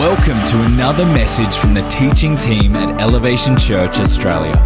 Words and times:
Welcome 0.00 0.42
to 0.46 0.62
another 0.62 1.04
message 1.04 1.58
from 1.58 1.74
the 1.74 1.82
teaching 1.82 2.34
team 2.34 2.74
at 2.74 3.02
Elevation 3.02 3.58
Church 3.58 3.98
Australia. 3.98 4.56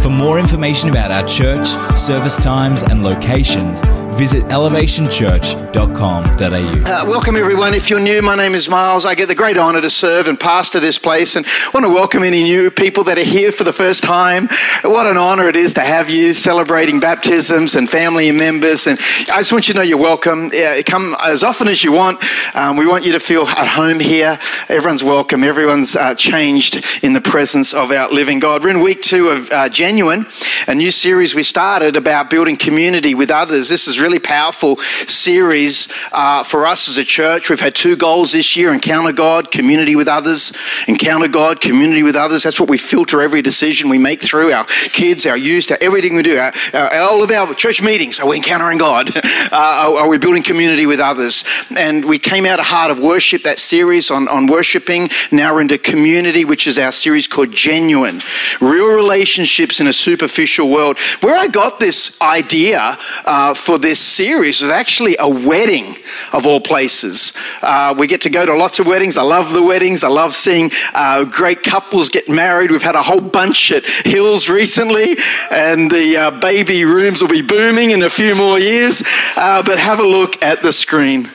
For 0.00 0.08
more 0.08 0.38
information 0.38 0.88
about 0.88 1.10
our 1.10 1.26
church, 1.26 1.66
service 1.98 2.36
times, 2.36 2.84
and 2.84 3.02
locations, 3.02 3.82
visit 4.14 4.44
elevationchurch.com.au. 4.44 6.44
Uh, 6.44 7.04
welcome, 7.08 7.36
everyone. 7.36 7.74
If 7.74 7.90
you're 7.90 8.00
new, 8.00 8.22
my 8.22 8.36
name 8.36 8.54
is 8.54 8.68
Miles. 8.68 9.04
I 9.04 9.14
get 9.14 9.26
the 9.26 9.34
great 9.34 9.58
honour 9.58 9.80
to 9.80 9.90
serve 9.90 10.28
and 10.28 10.38
pastor 10.38 10.78
this 10.78 10.98
place, 10.98 11.36
and 11.36 11.44
want 11.72 11.84
to 11.84 11.92
welcome 11.92 12.22
any 12.22 12.44
new 12.44 12.70
people 12.70 13.04
that 13.04 13.18
are 13.18 13.24
here 13.24 13.50
for 13.50 13.64
the 13.64 13.72
first 13.72 14.04
time. 14.04 14.48
What 14.82 15.06
an 15.06 15.16
honour 15.16 15.48
it 15.48 15.56
is 15.56 15.74
to 15.74 15.80
have 15.80 16.10
you 16.10 16.32
celebrating 16.32 17.00
baptisms 17.00 17.74
and 17.74 17.90
family 17.90 18.30
members. 18.30 18.86
And 18.86 18.98
I 19.32 19.38
just 19.38 19.52
want 19.52 19.66
you 19.66 19.74
to 19.74 19.80
know 19.80 19.84
you're 19.84 19.98
welcome. 19.98 20.50
Yeah, 20.52 20.80
come 20.82 21.16
as 21.20 21.42
often 21.42 21.66
as 21.66 21.82
you 21.82 21.90
want. 21.90 22.22
Um, 22.54 22.76
we 22.76 22.86
want 22.86 23.04
you 23.04 23.12
to 23.12 23.20
feel 23.20 23.42
at 23.42 23.66
home 23.66 23.98
here. 23.98 24.38
Everyone's 24.68 25.02
welcome. 25.02 25.42
Everyone's 25.42 25.96
uh, 25.96 26.14
changed 26.14 26.84
in 27.02 27.14
the 27.14 27.20
presence 27.20 27.74
of 27.74 27.90
our 27.90 28.08
living 28.10 28.38
God. 28.38 28.62
We're 28.62 28.70
in 28.70 28.80
week 28.80 29.02
two 29.02 29.28
of 29.28 29.50
uh, 29.50 29.68
Genuine, 29.68 30.26
a 30.68 30.74
new 30.74 30.92
series 30.92 31.34
we 31.34 31.42
started 31.42 31.96
about 31.96 32.30
building 32.30 32.56
community 32.56 33.14
with 33.14 33.30
others. 33.30 33.68
This 33.68 33.88
is 33.88 33.98
really 34.04 34.18
powerful 34.18 34.76
series 34.76 35.88
uh, 36.12 36.44
for 36.44 36.66
us 36.66 36.90
as 36.90 36.98
a 36.98 37.04
church. 37.04 37.48
We've 37.48 37.58
had 37.58 37.74
two 37.74 37.96
goals 37.96 38.32
this 38.32 38.54
year: 38.54 38.70
encounter 38.70 39.12
God, 39.12 39.50
community 39.50 39.96
with 39.96 40.08
others. 40.08 40.52
Encounter 40.86 41.26
God, 41.26 41.62
community 41.62 42.02
with 42.02 42.14
others. 42.14 42.42
That's 42.42 42.60
what 42.60 42.68
we 42.68 42.76
filter 42.76 43.22
every 43.22 43.40
decision 43.40 43.88
we 43.88 43.96
make 43.96 44.20
through 44.20 44.52
our 44.52 44.66
kids, 44.92 45.24
our 45.24 45.38
youth, 45.38 45.70
our, 45.70 45.78
everything 45.80 46.14
we 46.14 46.22
do. 46.22 46.36
Our, 46.36 46.52
our, 46.74 47.00
all 47.00 47.22
of 47.22 47.30
our 47.30 47.54
church 47.54 47.80
meetings. 47.80 48.20
Are 48.20 48.28
we 48.28 48.36
encountering 48.36 48.78
God? 48.78 49.10
Uh, 49.52 49.92
are, 49.96 50.00
are 50.00 50.08
we 50.08 50.18
building 50.18 50.42
community 50.42 50.86
with 50.86 50.98
others? 50.98 51.44
And 51.76 52.04
we 52.04 52.18
came 52.18 52.44
out 52.46 52.58
of 52.58 52.66
Heart 52.66 52.90
of 52.90 52.98
Worship, 52.98 53.42
that 53.44 53.58
series 53.58 54.10
on, 54.10 54.26
on 54.28 54.46
worshiping. 54.46 55.08
Now 55.30 55.54
we're 55.54 55.60
into 55.60 55.78
community, 55.78 56.44
which 56.44 56.66
is 56.66 56.78
our 56.78 56.92
series 56.92 57.28
called 57.28 57.52
Genuine. 57.52 58.20
Real 58.60 58.88
relationships 58.88 59.80
in 59.80 59.86
a 59.86 59.92
superficial 59.92 60.70
world. 60.70 60.98
Where 61.20 61.36
I 61.36 61.46
got 61.48 61.78
this 61.78 62.20
idea 62.20 62.96
uh, 63.24 63.54
for 63.54 63.78
this 63.78 63.93
series 63.94 64.62
was 64.62 64.70
actually 64.70 65.16
a 65.18 65.28
wedding 65.28 65.96
of 66.32 66.46
all 66.46 66.60
places. 66.60 67.32
Uh, 67.62 67.94
we 67.96 68.06
get 68.06 68.20
to 68.22 68.30
go 68.30 68.44
to 68.44 68.54
lots 68.56 68.78
of 68.78 68.86
weddings. 68.86 69.16
I 69.16 69.22
love 69.22 69.52
the 69.52 69.62
weddings. 69.62 70.04
I 70.04 70.08
love 70.08 70.34
seeing 70.34 70.70
uh, 70.94 71.24
great 71.24 71.62
couples 71.62 72.08
get 72.08 72.28
married. 72.28 72.70
We've 72.70 72.82
had 72.82 72.96
a 72.96 73.02
whole 73.02 73.20
bunch 73.20 73.72
at 73.72 73.84
Hills 73.84 74.48
recently, 74.48 75.16
and 75.50 75.90
the 75.90 76.16
uh, 76.16 76.30
baby 76.40 76.84
rooms 76.84 77.20
will 77.20 77.28
be 77.28 77.42
booming 77.42 77.90
in 77.90 78.02
a 78.02 78.10
few 78.10 78.34
more 78.34 78.58
years. 78.58 79.02
Uh, 79.36 79.62
but 79.62 79.78
have 79.78 80.00
a 80.00 80.06
look 80.06 80.42
at 80.42 80.62
the 80.62 80.72
screen. 80.72 81.28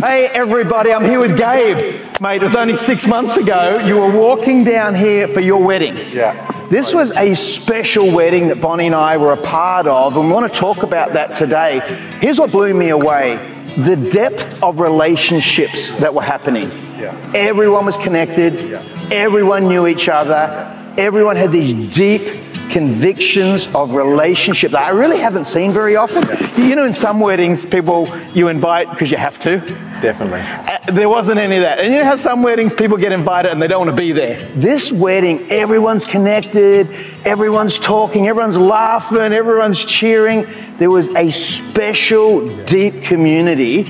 Hey 0.00 0.26
everybody, 0.26 0.92
I'm 0.92 1.04
here 1.04 1.20
with 1.20 1.38
Gabe. 1.38 2.20
Mate, 2.20 2.36
it 2.36 2.42
was 2.42 2.56
only 2.56 2.74
six 2.74 3.06
months 3.06 3.36
ago. 3.36 3.78
You 3.78 3.96
were 3.98 4.10
walking 4.10 4.64
down 4.64 4.94
here 4.94 5.28
for 5.28 5.38
your 5.40 5.62
wedding. 5.62 5.96
Yeah. 6.12 6.50
This 6.68 6.92
was 6.92 7.12
a 7.12 7.32
special 7.34 8.10
wedding 8.12 8.48
that 8.48 8.60
Bonnie 8.60 8.86
and 8.86 8.94
I 8.94 9.16
were 9.18 9.32
a 9.32 9.36
part 9.40 9.86
of, 9.86 10.16
and 10.16 10.26
we 10.26 10.32
want 10.32 10.52
to 10.52 10.58
talk 10.58 10.82
about 10.82 11.12
that 11.12 11.34
today. 11.34 11.78
Here's 12.20 12.40
what 12.40 12.50
blew 12.50 12.74
me 12.74 12.88
away 12.88 13.36
the 13.76 13.94
depth 13.96 14.62
of 14.64 14.80
relationships 14.80 15.92
that 16.00 16.12
were 16.12 16.22
happening. 16.22 16.70
Yeah. 16.98 17.32
Everyone 17.34 17.86
was 17.86 17.96
connected, 17.96 18.54
Yeah. 18.70 18.82
everyone 19.12 19.68
knew 19.68 19.86
each 19.86 20.08
other, 20.08 20.76
everyone 20.98 21.36
had 21.36 21.52
these 21.52 21.72
deep 21.94 22.43
convictions 22.70 23.68
of 23.74 23.94
relationship 23.94 24.72
that 24.72 24.82
I 24.82 24.90
really 24.90 25.18
haven't 25.18 25.44
seen 25.44 25.72
very 25.72 25.96
often. 25.96 26.24
You 26.62 26.76
know, 26.76 26.84
in 26.84 26.92
some 26.92 27.20
weddings, 27.20 27.64
people 27.64 28.08
you 28.32 28.48
invite 28.48 28.90
because 28.90 29.10
you 29.10 29.16
have 29.16 29.38
to. 29.40 29.58
Definitely. 30.00 30.40
Uh, 30.40 30.92
There 30.92 31.08
wasn't 31.08 31.38
any 31.38 31.56
of 31.56 31.62
that. 31.62 31.78
And 31.78 31.92
you 31.92 32.00
know 32.00 32.04
how 32.04 32.16
some 32.16 32.42
weddings 32.42 32.74
people 32.74 32.96
get 32.96 33.12
invited 33.12 33.52
and 33.52 33.62
they 33.62 33.68
don't 33.68 33.86
want 33.86 33.96
to 33.96 34.02
be 34.02 34.12
there? 34.12 34.50
This 34.54 34.92
wedding, 34.92 35.50
everyone's 35.50 36.06
connected, 36.06 36.88
everyone's 37.24 37.78
talking, 37.78 38.28
everyone's 38.28 38.58
laughing, 38.58 39.32
everyone's 39.32 39.84
cheering. 39.84 40.46
There 40.78 40.90
was 40.90 41.08
a 41.10 41.30
special, 41.30 42.64
deep 42.64 43.02
community 43.02 43.84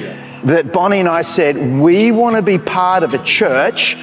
that 0.44 0.72
Bonnie 0.72 1.00
and 1.00 1.08
I 1.08 1.22
said, 1.22 1.56
we 1.80 2.12
want 2.12 2.36
to 2.36 2.42
be 2.42 2.58
part 2.58 3.02
of 3.02 3.14
a 3.14 3.24
church 3.24 3.96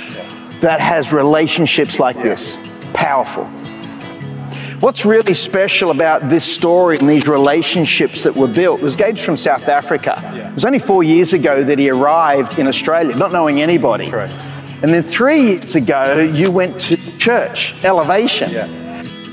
that 0.62 0.80
has 0.80 1.14
relationships 1.14 2.00
like 2.00 2.18
this. 2.18 2.58
Powerful. 2.94 3.50
What's 4.82 5.06
really 5.06 5.36
special 5.36 5.92
about 5.92 6.28
this 6.28 6.44
story 6.44 6.98
and 6.98 7.08
these 7.08 7.28
relationships 7.28 8.24
that 8.24 8.36
were 8.36 8.48
built 8.48 8.82
was 8.82 8.96
Gabe's 8.96 9.24
from 9.24 9.38
South 9.38 9.68
Africa. 9.68 10.20
It 10.34 10.56
was 10.56 10.66
only 10.66 10.80
four 10.80 11.04
years 11.04 11.34
ago 11.34 11.64
that 11.64 11.78
he 11.78 11.92
arrived 11.92 12.58
in 12.58 12.66
Australia, 12.66 13.16
not 13.16 13.32
knowing 13.32 13.62
anybody. 13.62 14.10
Correct. 14.10 14.34
And 14.82 14.92
then 14.92 15.04
three 15.04 15.42
years 15.50 15.76
ago, 15.76 16.20
you 16.20 16.50
went 16.50 16.82
to 16.82 16.98
church, 17.20 17.76
Elevation. 17.84 18.50
Yeah. 18.50 18.66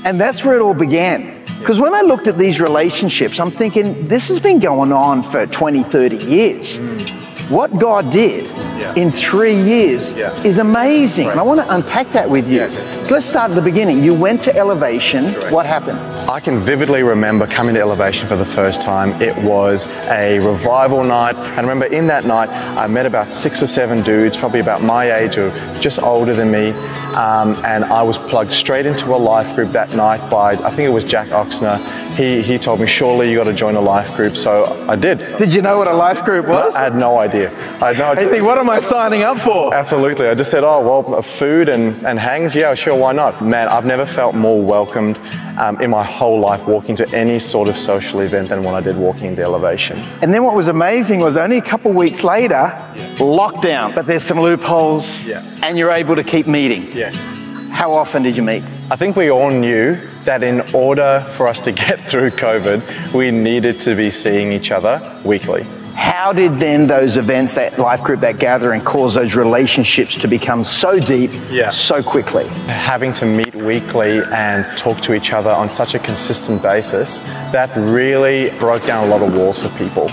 And 0.05 0.19
that's 0.19 0.45
where 0.45 0.55
it 0.55 0.61
all 0.61 0.75
began. 0.75 1.43
Because 1.57 1.79
when 1.79 1.95
I 1.95 2.01
looked 2.01 2.27
at 2.27 2.37
these 2.37 2.61
relationships, 2.61 3.39
I'm 3.39 3.49
thinking, 3.49 4.07
this 4.07 4.27
has 4.27 4.39
been 4.39 4.59
going 4.59 4.93
on 4.93 5.23
for 5.23 5.47
20, 5.47 5.81
30 5.81 6.15
years. 6.17 6.77
Mm. 6.77 7.28
What 7.49 7.77
God 7.79 8.11
did 8.11 8.45
Yeah. 8.77 8.93
in 8.95 9.11
three 9.11 9.55
years 9.55 10.13
Yeah. 10.13 10.29
is 10.43 10.57
amazing. 10.59 11.29
And 11.29 11.39
I 11.39 11.43
want 11.43 11.59
to 11.59 11.73
unpack 11.73 12.11
that 12.13 12.29
with 12.29 12.47
you. 12.49 12.61
Yeah. 12.61 13.03
So 13.03 13.13
let's 13.15 13.25
start 13.25 13.49
at 13.49 13.55
the 13.55 13.61
beginning. 13.61 14.03
You 14.03 14.13
went 14.13 14.43
to 14.43 14.55
Elevation. 14.55 15.33
Correct. 15.33 15.51
What 15.51 15.65
happened? 15.65 15.99
I 16.29 16.39
can 16.39 16.59
vividly 16.59 17.01
remember 17.01 17.47
coming 17.47 17.73
to 17.75 17.81
Elevation 17.81 18.27
for 18.27 18.35
the 18.35 18.45
first 18.45 18.81
time. 18.81 19.19
It 19.21 19.35
was 19.39 19.87
a 20.11 20.37
revival 20.39 21.03
night. 21.03 21.35
And 21.35 21.61
remember, 21.67 21.85
in 21.87 22.05
that 22.07 22.25
night, 22.25 22.49
I 22.77 22.85
met 22.87 23.05
about 23.07 23.33
six 23.33 23.63
or 23.63 23.67
seven 23.67 24.03
dudes, 24.03 24.37
probably 24.37 24.59
about 24.59 24.83
my 24.83 25.11
age 25.11 25.37
or 25.39 25.51
just 25.81 25.99
older 26.01 26.33
than 26.35 26.51
me. 26.51 26.73
Um, 27.15 27.59
and 27.65 27.83
I 27.83 28.03
was 28.03 28.17
plugged 28.19 28.53
straight 28.53 28.85
into 28.85 29.15
a 29.15 29.17
life 29.17 29.55
group 29.55 29.69
that 29.71 29.95
night 29.95 30.29
by, 30.29 30.51
I 30.51 30.69
think 30.69 30.81
it 30.87 30.93
was 30.93 31.03
Jack 31.03 31.29
Oxner. 31.29 31.77
He, 32.15 32.41
he 32.43 32.59
told 32.59 32.79
me, 32.79 32.85
surely 32.85 33.31
you 33.31 33.37
got 33.37 33.45
to 33.45 33.53
join 33.53 33.75
a 33.75 33.81
life 33.81 34.15
group. 34.15 34.37
So 34.37 34.85
I 34.87 34.95
did. 34.95 35.19
Did 35.37 35.53
you 35.55 35.61
know 35.63 35.77
what 35.79 35.87
a 35.87 35.93
life 35.93 36.23
group 36.23 36.47
was? 36.47 36.75
I 36.75 36.83
had 36.83 36.95
no 36.95 37.17
idea. 37.17 37.38
I 37.47 37.87
I 37.89 38.11
idea. 38.11 38.29
think, 38.29 38.45
what 38.45 38.57
am 38.57 38.69
I 38.69 38.79
signing 38.79 39.23
up 39.23 39.39
for? 39.39 39.73
Absolutely. 39.73 40.27
I 40.27 40.35
just 40.35 40.51
said, 40.51 40.63
oh, 40.63 40.81
well, 41.09 41.21
food 41.21 41.69
and, 41.69 42.05
and 42.05 42.19
hangs? 42.19 42.55
Yeah, 42.55 42.73
sure, 42.73 42.95
why 42.95 43.13
not? 43.13 43.41
Man, 43.43 43.67
I've 43.67 43.85
never 43.85 44.05
felt 44.05 44.35
more 44.35 44.61
welcomed 44.61 45.19
um, 45.57 45.79
in 45.81 45.89
my 45.89 46.03
whole 46.03 46.39
life 46.39 46.65
walking 46.67 46.95
to 46.97 47.09
any 47.15 47.39
sort 47.39 47.67
of 47.67 47.77
social 47.77 48.19
event 48.21 48.49
than 48.49 48.63
when 48.63 48.75
I 48.75 48.81
did 48.81 48.97
walking 48.97 49.25
into 49.25 49.41
Elevation. 49.43 49.97
And 50.21 50.33
then 50.33 50.43
what 50.43 50.55
was 50.55 50.67
amazing 50.67 51.19
was 51.19 51.37
only 51.37 51.57
a 51.57 51.61
couple 51.61 51.91
weeks 51.91 52.23
later, 52.23 52.73
lockdown, 53.17 53.93
but 53.95 54.05
there's 54.05 54.23
some 54.23 54.39
loopholes 54.39 55.27
Yeah. 55.27 55.43
and 55.63 55.77
you're 55.77 55.91
able 55.91 56.15
to 56.15 56.23
keep 56.23 56.47
meeting. 56.47 56.91
Yes. 56.95 57.37
How 57.71 57.93
often 57.93 58.23
did 58.23 58.35
you 58.35 58.43
meet? 58.43 58.63
I 58.91 58.95
think 58.95 59.15
we 59.15 59.29
all 59.31 59.51
knew 59.51 59.95
that 60.25 60.43
in 60.43 60.61
order 60.73 61.25
for 61.37 61.47
us 61.47 61.59
to 61.61 61.71
get 61.85 62.01
through 62.01 62.31
COVID, 62.31 63.13
we 63.13 63.31
needed 63.31 63.79
to 63.81 63.95
be 63.95 64.09
seeing 64.09 64.51
each 64.51 64.71
other 64.71 64.99
weekly. 65.23 65.65
How 65.99 66.31
did 66.31 66.59
then 66.59 66.87
those 66.87 67.17
events, 67.17 67.55
that 67.55 67.77
life 67.77 68.01
group, 68.03 68.21
that 68.21 68.39
gathering, 68.39 68.79
cause 68.81 69.13
those 69.13 69.35
relationships 69.35 70.15
to 70.17 70.27
become 70.29 70.63
so 70.63 70.97
deep 70.97 71.29
Yeah. 71.51 71.71
so 71.71 72.01
quickly? 72.01 72.47
Having 72.67 73.13
to 73.15 73.25
meet 73.25 73.53
weekly 73.53 74.21
and 74.31 74.65
talk 74.77 75.01
to 75.01 75.13
each 75.13 75.33
other 75.33 75.49
on 75.51 75.69
such 75.69 75.95
a 75.95 75.99
consistent 75.99 76.63
basis, 76.63 77.19
that 77.51 77.69
really 77.75 78.49
broke 78.59 78.85
down 78.85 79.07
a 79.07 79.07
lot 79.07 79.21
of 79.21 79.35
walls 79.35 79.59
for 79.59 79.67
people. 79.77 80.07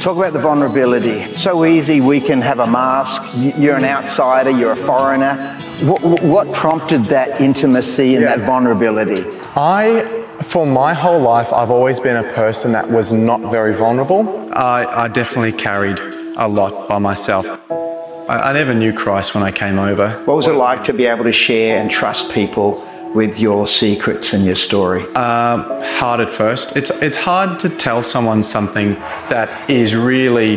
Talk 0.00 0.16
about 0.16 0.32
the 0.32 0.38
vulnerability. 0.38 1.34
So 1.34 1.64
easy, 1.64 2.00
we 2.00 2.20
can 2.20 2.40
have 2.40 2.60
a 2.60 2.66
mask. 2.66 3.22
You're 3.58 3.76
an 3.76 3.84
outsider, 3.84 4.50
you're 4.50 4.72
a 4.72 4.76
foreigner. 4.76 5.58
What, 5.82 6.22
what 6.22 6.52
prompted 6.52 7.06
that 7.06 7.40
intimacy 7.40 8.14
and 8.14 8.22
Yeah. 8.22 8.36
that 8.36 8.46
vulnerability? 8.46 9.24
I, 9.56 10.21
for 10.42 10.66
my 10.66 10.94
whole 10.94 11.20
life, 11.20 11.52
I've 11.52 11.70
always 11.70 12.00
been 12.00 12.16
a 12.16 12.32
person 12.32 12.72
that 12.72 12.88
was 12.90 13.12
not 13.12 13.40
very 13.50 13.74
vulnerable. 13.74 14.50
I, 14.52 15.04
I 15.04 15.08
definitely 15.08 15.52
carried 15.52 15.98
a 16.36 16.48
lot 16.48 16.88
by 16.88 16.98
myself. 16.98 17.46
I, 17.70 18.50
I 18.50 18.52
never 18.52 18.72
knew 18.74 18.92
Christ 18.92 19.34
when 19.34 19.42
I 19.42 19.50
came 19.50 19.78
over. 19.78 20.10
What 20.24 20.36
was 20.36 20.46
it 20.46 20.52
like 20.52 20.84
to 20.84 20.94
be 20.94 21.06
able 21.06 21.24
to 21.24 21.32
share 21.32 21.78
and 21.78 21.90
trust 21.90 22.32
people 22.32 22.86
with 23.14 23.38
your 23.38 23.66
secrets 23.66 24.32
and 24.32 24.44
your 24.44 24.54
story? 24.54 25.02
Um, 25.14 25.64
hard 25.98 26.20
at 26.20 26.32
first. 26.32 26.76
It's 26.76 26.90
it's 27.02 27.16
hard 27.16 27.58
to 27.60 27.68
tell 27.68 28.02
someone 28.02 28.42
something 28.42 28.94
that 29.28 29.70
is 29.70 29.94
really 29.94 30.56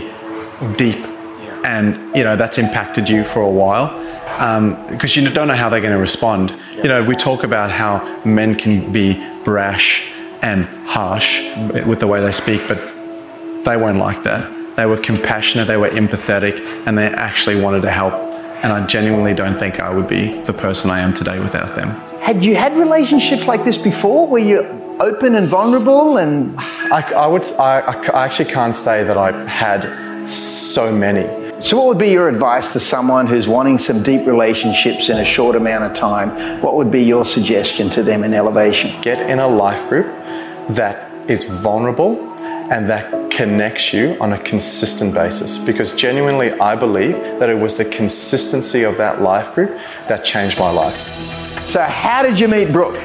deep, 0.78 1.04
and 1.66 2.16
you 2.16 2.24
know 2.24 2.36
that's 2.36 2.58
impacted 2.58 3.10
you 3.10 3.24
for 3.24 3.42
a 3.42 3.50
while, 3.50 3.90
because 4.90 5.16
you 5.16 5.30
don't 5.30 5.48
know 5.48 5.56
how 5.56 5.70
they're 5.70 5.81
going 5.81 5.92
to 5.92 6.00
respond. 6.00 6.56
You 6.78 6.84
know, 6.84 7.04
we 7.04 7.16
talk 7.16 7.44
about 7.44 7.72
how 7.72 8.22
men 8.24 8.56
can 8.56 8.92
be 8.92 9.22
brash 9.45 10.12
and 10.42 10.65
harsh 10.86 11.56
with 11.86 12.00
the 12.00 12.07
way 12.07 12.19
they 12.19 12.31
speak, 12.31 12.62
but 12.68 12.77
they 13.63 13.77
weren't 13.77 14.00
like 14.00 14.24
that. 14.24 14.51
They 14.75 14.86
were 14.86 14.97
compassionate, 14.97 15.68
they 15.68 15.77
were 15.77 15.89
empathetic, 15.89 16.59
and 16.86 16.97
they 16.97 17.07
actually 17.07 17.62
wanted 17.62 17.83
to 17.83 17.92
help. 17.92 18.13
And 18.63 18.74
I 18.74 18.86
genuinely 18.86 19.33
don't 19.33 19.57
think 19.57 19.80
I 19.80 19.89
would 19.94 20.07
be 20.07 20.42
the 20.42 20.53
person 20.53 20.92
I 20.92 21.00
am 21.00 21.13
today 21.13 21.39
without 21.39 21.75
them. 21.75 21.89
Had 22.19 22.44
you 22.44 22.56
had 22.56 22.75
relationships 22.75 23.45
like 23.45 23.63
this 23.63 23.77
before? 23.77 24.27
Were 24.27 24.39
you 24.39 24.63
open 25.00 25.36
and 25.36 25.47
vulnerable 25.47 26.18
and 26.18 26.56
I, 26.59 27.13
I 27.15 27.27
would. 27.27 27.44
I, 27.59 27.81
I 28.13 28.25
actually 28.25 28.51
can't 28.51 28.75
say 28.75 29.03
that 29.03 29.18
I 29.18 29.47
had 29.47 30.30
so 30.30 30.92
many. 30.92 31.44
So, 31.57 31.78
what 31.78 31.88
would 31.88 31.98
be 31.98 32.10
your 32.10 32.28
advice 32.28 32.74
to 32.74 32.81
someone 32.81 33.28
who's 33.28 33.48
wanting 33.48 33.78
some 33.78 34.04
deep 34.04 34.28
relationships 34.28 35.07
in 35.07 35.19
a 35.19 35.24
short 35.24 35.56
amount 35.56 35.86
of 35.86 35.94
time? 35.94 36.62
What 36.62 36.75
would 36.75 36.92
be 36.92 37.02
your 37.02 37.24
suggestion 37.24 37.90
to 37.92 38.04
them 38.04 38.25
in 38.25 38.34
elevation? 38.34 39.00
Get 39.00 39.30
in 39.30 39.40
a 39.40 39.48
life 39.48 39.88
group 39.88 40.07
that 40.75 41.10
is 41.30 41.46
vulnerable 41.46 42.19
and 42.69 42.90
that 42.90 43.31
connects 43.31 43.94
you 43.94 44.18
on 44.19 44.34
a 44.34 44.38
consistent 44.40 45.13
basis. 45.13 45.57
Because 45.57 45.94
genuinely, 45.94 46.52
I 46.60 46.75
believe 46.75 47.16
that 47.40 47.50
it 47.50 47.57
was 47.57 47.75
the 47.75 47.86
consistency 47.86 48.84
of 48.84 48.98
that 48.98 49.22
life 49.22 49.56
group 49.56 49.80
that 50.10 50.25
changed 50.25 50.60
my 50.60 50.69
life. 50.69 50.98
So, 51.66 51.81
how 51.81 52.22
did 52.22 52.38
you 52.38 52.50
meet 52.50 52.74
Brooke? 52.74 52.98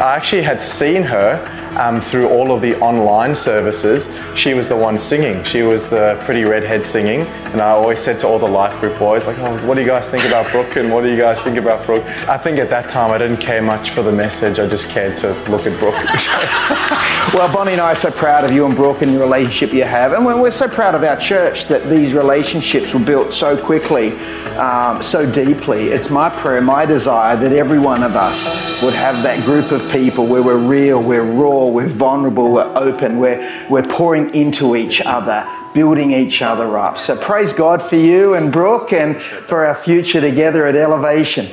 I 0.00 0.16
actually 0.16 0.42
had 0.42 0.62
seen 0.62 1.02
her 1.02 1.63
um, 1.76 2.00
through 2.00 2.28
all 2.28 2.52
of 2.52 2.60
the 2.60 2.78
online 2.80 3.34
services, 3.34 4.08
she 4.36 4.54
was 4.54 4.68
the 4.68 4.76
one 4.76 4.98
singing. 4.98 5.42
She 5.44 5.62
was 5.62 5.88
the 5.88 6.20
pretty 6.24 6.44
redhead 6.44 6.84
singing. 6.84 7.22
And 7.52 7.60
I 7.60 7.70
always 7.70 7.98
said 7.98 8.18
to 8.20 8.26
all 8.26 8.38
the 8.38 8.48
life 8.48 8.78
group 8.80 8.98
boys, 8.98 9.26
like, 9.26 9.38
oh, 9.38 9.66
what 9.66 9.74
do 9.74 9.80
you 9.80 9.86
guys 9.86 10.08
think 10.08 10.24
about 10.24 10.50
Brooke? 10.50 10.76
And 10.76 10.92
what 10.92 11.02
do 11.02 11.10
you 11.10 11.16
guys 11.16 11.40
think 11.40 11.56
about 11.56 11.84
Brooke? 11.86 12.04
I 12.28 12.38
think 12.38 12.58
at 12.58 12.70
that 12.70 12.88
time 12.88 13.10
I 13.10 13.18
didn't 13.18 13.38
care 13.38 13.62
much 13.62 13.90
for 13.90 14.02
the 14.02 14.12
message. 14.12 14.58
I 14.58 14.66
just 14.66 14.88
cared 14.88 15.16
to 15.18 15.32
look 15.50 15.66
at 15.66 15.78
Brooke. 15.78 15.94
well, 17.34 17.52
Bonnie 17.52 17.72
and 17.72 17.80
I 17.80 17.92
are 17.92 17.94
so 17.94 18.10
proud 18.10 18.44
of 18.44 18.52
you 18.52 18.66
and 18.66 18.74
Brooke 18.74 19.02
and 19.02 19.14
the 19.14 19.18
relationship 19.18 19.72
you 19.72 19.84
have. 19.84 20.12
And 20.12 20.24
we're 20.24 20.50
so 20.50 20.68
proud 20.68 20.94
of 20.94 21.04
our 21.04 21.16
church 21.16 21.66
that 21.66 21.88
these 21.88 22.12
relationships 22.14 22.94
were 22.94 23.00
built 23.00 23.32
so 23.32 23.56
quickly, 23.62 24.12
um, 24.56 25.02
so 25.02 25.30
deeply. 25.30 25.88
It's 25.88 26.10
my 26.10 26.30
prayer, 26.30 26.60
my 26.60 26.86
desire 26.86 27.36
that 27.36 27.52
every 27.52 27.78
one 27.78 28.02
of 28.02 28.16
us 28.16 28.82
would 28.82 28.94
have 28.94 29.22
that 29.22 29.44
group 29.44 29.70
of 29.70 29.90
people 29.90 30.26
where 30.26 30.42
we're 30.42 30.58
real, 30.58 31.02
we're 31.02 31.24
raw, 31.24 31.63
we're 31.72 31.88
vulnerable, 31.88 32.50
we're 32.50 32.72
open, 32.76 33.18
we're, 33.18 33.66
we're 33.68 33.82
pouring 33.82 34.34
into 34.34 34.76
each 34.76 35.00
other, 35.00 35.46
building 35.74 36.12
each 36.12 36.42
other 36.42 36.78
up. 36.78 36.98
So 36.98 37.16
praise 37.16 37.52
God 37.52 37.82
for 37.82 37.96
you 37.96 38.34
and 38.34 38.52
Brooke 38.52 38.92
and 38.92 39.20
for 39.20 39.64
our 39.64 39.74
future 39.74 40.20
together 40.20 40.66
at 40.66 40.76
Elevation. 40.76 41.48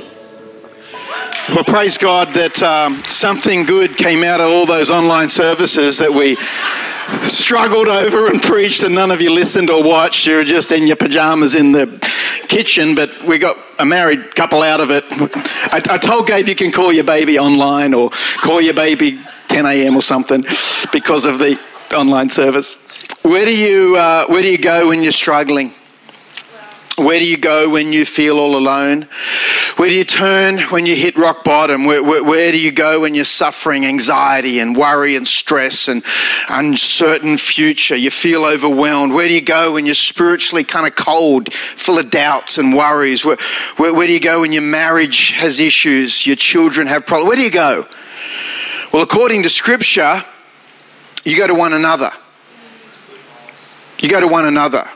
Well, 1.48 1.64
praise 1.64 1.98
God 1.98 2.28
that 2.34 2.62
um, 2.62 3.02
something 3.08 3.64
good 3.64 3.96
came 3.96 4.22
out 4.22 4.40
of 4.40 4.46
all 4.46 4.64
those 4.64 4.90
online 4.90 5.28
services 5.28 5.98
that 5.98 6.12
we 6.12 6.36
struggled 7.28 7.88
over 7.88 8.28
and 8.28 8.40
preached, 8.40 8.84
and 8.84 8.94
none 8.94 9.10
of 9.10 9.20
you 9.20 9.32
listened 9.32 9.68
or 9.68 9.82
watched. 9.82 10.24
You 10.24 10.36
were 10.36 10.44
just 10.44 10.70
in 10.70 10.86
your 10.86 10.96
pajamas 10.96 11.56
in 11.56 11.72
the 11.72 11.98
kitchen, 12.46 12.94
but 12.94 13.10
we 13.24 13.38
got 13.38 13.58
a 13.78 13.84
married 13.84 14.34
couple 14.36 14.62
out 14.62 14.80
of 14.80 14.90
it. 14.90 15.04
I, 15.10 15.80
I 15.90 15.98
told 15.98 16.28
Gabe 16.28 16.46
you 16.46 16.54
can 16.54 16.70
call 16.70 16.92
your 16.92 17.04
baby 17.04 17.38
online 17.38 17.92
or 17.92 18.10
call 18.40 18.60
your 18.60 18.74
baby 18.74 19.20
10 19.52 19.66
a.m. 19.66 19.94
or 19.94 20.00
something 20.00 20.40
because 20.92 21.26
of 21.26 21.38
the 21.38 21.60
online 21.94 22.30
service. 22.30 22.76
Where 23.20 23.44
do 23.44 23.54
you, 23.54 23.96
uh, 23.98 24.24
where 24.28 24.40
do 24.40 24.50
you 24.50 24.56
go 24.56 24.88
when 24.88 25.02
you're 25.02 25.12
struggling? 25.12 25.74
Where 26.96 27.18
do 27.18 27.26
you 27.26 27.36
go 27.36 27.68
when 27.68 27.92
you 27.92 28.06
feel 28.06 28.38
all 28.38 28.56
alone? 28.56 29.08
Where 29.76 29.90
do 29.90 29.94
you 29.94 30.04
turn 30.04 30.58
when 30.70 30.86
you 30.86 30.96
hit 30.96 31.18
rock 31.18 31.44
bottom? 31.44 31.84
Where, 31.84 32.02
where, 32.02 32.24
where, 32.24 32.50
do 32.50 32.58
you 32.58 32.72
go 32.72 33.02
when 33.02 33.14
you're 33.14 33.26
suffering 33.26 33.84
anxiety 33.84 34.58
and 34.58 34.74
worry 34.74 35.16
and 35.16 35.28
stress 35.28 35.86
and 35.86 36.02
uncertain 36.48 37.36
future? 37.36 37.96
You 37.96 38.10
feel 38.10 38.46
overwhelmed. 38.46 39.12
Where 39.12 39.28
do 39.28 39.34
you 39.34 39.42
go 39.42 39.74
when 39.74 39.84
you're 39.84 39.94
spiritually 39.94 40.64
kind 40.64 40.86
of 40.86 40.94
cold, 40.94 41.52
full 41.52 41.98
of 41.98 42.10
doubts 42.10 42.56
and 42.56 42.74
worries? 42.74 43.22
Where, 43.22 43.36
where, 43.76 43.92
where 43.92 44.06
do 44.06 44.14
you 44.14 44.20
go 44.20 44.40
when 44.40 44.52
your 44.52 44.62
marriage 44.62 45.32
has 45.32 45.60
issues, 45.60 46.26
your 46.26 46.36
children 46.36 46.86
have 46.86 47.04
problems? 47.04 47.28
Where 47.28 47.36
do 47.36 47.42
you 47.42 47.50
go? 47.50 47.86
Well, 48.92 49.02
according 49.02 49.42
to 49.44 49.48
Scripture, 49.48 50.24
you 51.24 51.36
go 51.36 51.46
to 51.46 51.54
one 51.54 51.72
another. 51.72 52.10
You 54.00 54.08
go 54.08 54.20
to 54.20 54.28
one 54.28 54.46
another. 54.46 54.88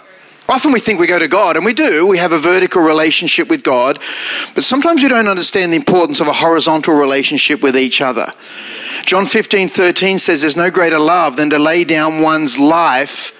Often 0.49 0.73
we 0.73 0.81
think 0.81 1.01
we 1.01 1.07
go 1.07 1.19
to 1.19 1.29
God, 1.29 1.57
and 1.57 1.65
we 1.65 1.73
do. 1.73 2.07
We 2.07 2.19
have 2.19 2.33
a 2.33 2.39
vertical 2.39 2.83
relationship 2.83 3.49
with 3.49 3.63
God, 3.63 3.99
but 4.55 4.65
sometimes 4.65 5.03
we 5.03 5.09
don't 5.09 5.29
understand 5.29 5.73
the 5.73 5.77
importance 5.77 6.21
of 6.21 6.29
a 6.29 6.33
horizontal 6.33 6.95
relationship 6.95 7.63
with 7.63 7.77
each 7.77 8.01
other. 8.01 8.31
John 9.05 9.27
15 9.27 9.69
13 9.69 10.19
says, 10.19 10.43
There's 10.43 10.57
no 10.57 10.71
greater 10.71 10.99
love 10.99 11.37
than 11.37 11.51
to 11.51 11.59
lay 11.59 11.85
down 11.85 12.23
one's 12.23 12.59
life 12.59 13.33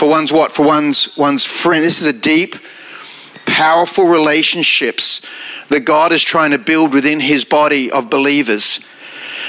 for 0.00 0.08
one's 0.08 0.32
what? 0.32 0.52
For 0.52 0.64
one's, 0.64 1.16
one's 1.16 1.44
friend. 1.44 1.84
This 1.84 2.00
is 2.00 2.06
a 2.06 2.12
deep, 2.12 2.56
powerful 3.44 4.06
relationships 4.06 5.26
that 5.68 5.80
God 5.80 6.12
is 6.12 6.22
trying 6.22 6.52
to 6.52 6.58
build 6.58 6.94
within 6.94 7.20
his 7.20 7.44
body 7.44 7.90
of 7.90 8.08
believers. 8.08 8.80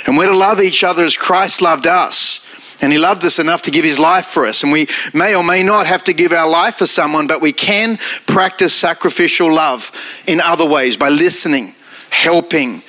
And 0.06 0.18
we're 0.18 0.28
to 0.28 0.38
love 0.38 0.60
each 0.60 0.84
other 0.84 1.04
as 1.04 1.18
Christ 1.18 1.62
loved 1.62 1.88
us. 1.88 2.46
And 2.82 2.92
he 2.92 2.98
loved 2.98 3.24
us 3.26 3.38
enough 3.38 3.62
to 3.64 3.72
give 3.72 3.86
his 3.86 4.00
life 4.00 4.26
for 4.26 4.46
us. 4.46 4.64
And 4.64 4.72
we 4.72 4.88
may 5.14 5.36
or 5.36 5.44
may 5.44 5.62
not 5.62 5.86
have 5.86 6.04
to 6.06 6.14
give 6.14 6.34
our 6.34 6.50
life 6.50 6.76
for 6.76 6.88
someone, 6.88 7.28
but 7.28 7.42
we 7.42 7.54
can 7.54 7.98
practice 8.26 8.74
sacrificial 8.74 9.54
love 9.54 9.92
in 10.26 10.42
other 10.42 10.66
ways 10.66 10.98
by 10.98 11.10
listening, 11.10 11.76
helping, 12.10 12.82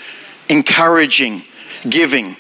encouraging, 0.49 1.43
giving. 1.89 2.37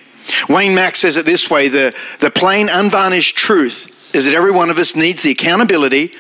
Wayne 0.49 0.75
Mack 0.75 0.97
says 0.97 1.17
it 1.17 1.27
this 1.27 1.51
way 1.51 1.69
the, 1.69 1.95
the 2.21 2.31
plain, 2.31 2.69
unvarnished 2.71 3.37
truth 3.37 4.15
is 4.15 4.25
that 4.25 4.35
every 4.35 4.51
one 4.51 4.71
of 4.71 4.79
us 4.79 4.97
needs 4.97 5.23
the 5.23 5.31
accountability 5.31 6.13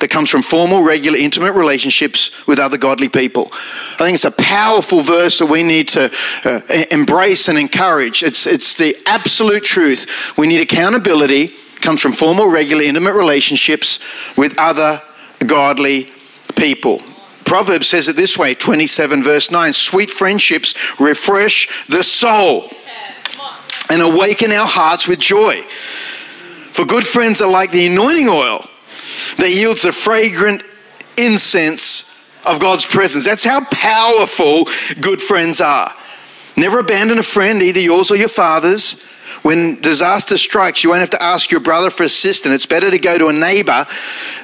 that 0.00 0.10
comes 0.10 0.30
from 0.30 0.42
formal, 0.42 0.82
regular, 0.82 1.18
intimate 1.18 1.52
relationships 1.52 2.30
with 2.46 2.58
other 2.58 2.78
godly 2.78 3.08
people. 3.08 3.48
I 3.52 4.04
think 4.04 4.14
it's 4.14 4.24
a 4.24 4.30
powerful 4.30 5.00
verse 5.00 5.38
that 5.38 5.46
we 5.46 5.62
need 5.62 5.88
to 5.88 6.12
uh, 6.44 6.60
embrace 6.90 7.48
and 7.48 7.58
encourage. 7.58 8.22
It's, 8.22 8.46
it's 8.46 8.76
the 8.76 8.96
absolute 9.06 9.64
truth. 9.64 10.36
We 10.36 10.46
need 10.46 10.60
accountability, 10.60 11.54
comes 11.80 12.00
from 12.00 12.12
formal, 12.12 12.48
regular, 12.48 12.82
intimate 12.82 13.14
relationships 13.14 13.98
with 14.36 14.58
other 14.58 15.02
godly 15.46 16.10
people. 16.56 17.02
Proverbs 17.44 17.88
says 17.88 18.08
it 18.08 18.16
this 18.16 18.36
way 18.36 18.54
27 18.54 19.22
verse 19.22 19.50
9 19.50 19.72
sweet 19.72 20.10
friendships 20.10 20.74
refresh 21.00 21.86
the 21.86 22.02
soul 22.02 22.70
and 23.88 24.02
awaken 24.02 24.52
our 24.52 24.66
hearts 24.66 25.08
with 25.08 25.18
joy. 25.18 25.62
For 26.72 26.84
good 26.84 27.06
friends 27.06 27.40
are 27.40 27.50
like 27.50 27.70
the 27.70 27.86
anointing 27.86 28.28
oil 28.28 28.68
that 29.36 29.50
yields 29.50 29.84
a 29.84 29.92
fragrant 29.92 30.62
incense 31.16 32.08
of 32.44 32.60
God's 32.60 32.86
presence. 32.86 33.24
That's 33.24 33.44
how 33.44 33.64
powerful 33.66 34.66
good 35.00 35.20
friends 35.20 35.60
are. 35.60 35.92
Never 36.56 36.80
abandon 36.80 37.18
a 37.18 37.22
friend, 37.22 37.62
either 37.62 37.80
yours 37.80 38.10
or 38.10 38.16
your 38.16 38.28
father's. 38.28 39.04
When 39.42 39.80
disaster 39.80 40.36
strikes, 40.36 40.82
you 40.82 40.90
won't 40.90 41.00
have 41.00 41.10
to 41.10 41.22
ask 41.22 41.50
your 41.50 41.60
brother 41.60 41.90
for 41.90 42.02
assistance. 42.02 42.54
It's 42.54 42.66
better 42.66 42.90
to 42.90 42.98
go 42.98 43.18
to 43.18 43.28
a 43.28 43.32
neighbor 43.32 43.86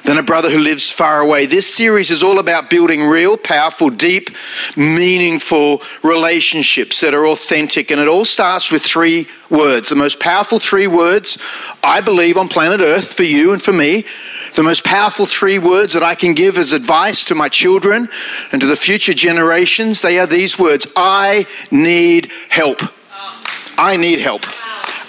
than 0.03 0.17
a 0.17 0.23
brother 0.23 0.49
who 0.49 0.59
lives 0.59 0.91
far 0.91 1.19
away. 1.19 1.45
This 1.47 1.73
series 1.73 2.11
is 2.11 2.23
all 2.23 2.39
about 2.39 2.69
building 2.69 3.03
real, 3.03 3.35
powerful, 3.35 3.89
deep, 3.89 4.29
meaningful 4.77 5.81
relationships 6.03 7.01
that 7.01 7.13
are 7.13 7.27
authentic. 7.27 7.91
And 7.91 7.99
it 7.99 8.07
all 8.07 8.25
starts 8.25 8.71
with 8.71 8.83
three 8.83 9.27
words. 9.49 9.89
The 9.89 9.95
most 9.95 10.19
powerful 10.19 10.59
three 10.59 10.87
words, 10.87 11.37
I 11.83 11.99
believe, 12.01 12.37
on 12.37 12.47
planet 12.47 12.79
Earth 12.79 13.13
for 13.13 13.23
you 13.23 13.51
and 13.51 13.61
for 13.61 13.73
me. 13.73 14.05
The 14.55 14.63
most 14.63 14.85
powerful 14.85 15.25
three 15.25 15.59
words 15.59 15.93
that 15.93 16.03
I 16.03 16.15
can 16.15 16.33
give 16.33 16.57
as 16.57 16.71
advice 16.71 17.25
to 17.25 17.35
my 17.35 17.49
children 17.49 18.07
and 18.53 18.61
to 18.61 18.67
the 18.67 18.77
future 18.77 19.13
generations, 19.13 20.01
they 20.01 20.17
are 20.17 20.25
these 20.25 20.57
words 20.57 20.87
I 20.95 21.45
need 21.71 22.31
help. 22.47 22.81
I 23.77 23.97
need 23.97 24.19
help. 24.19 24.45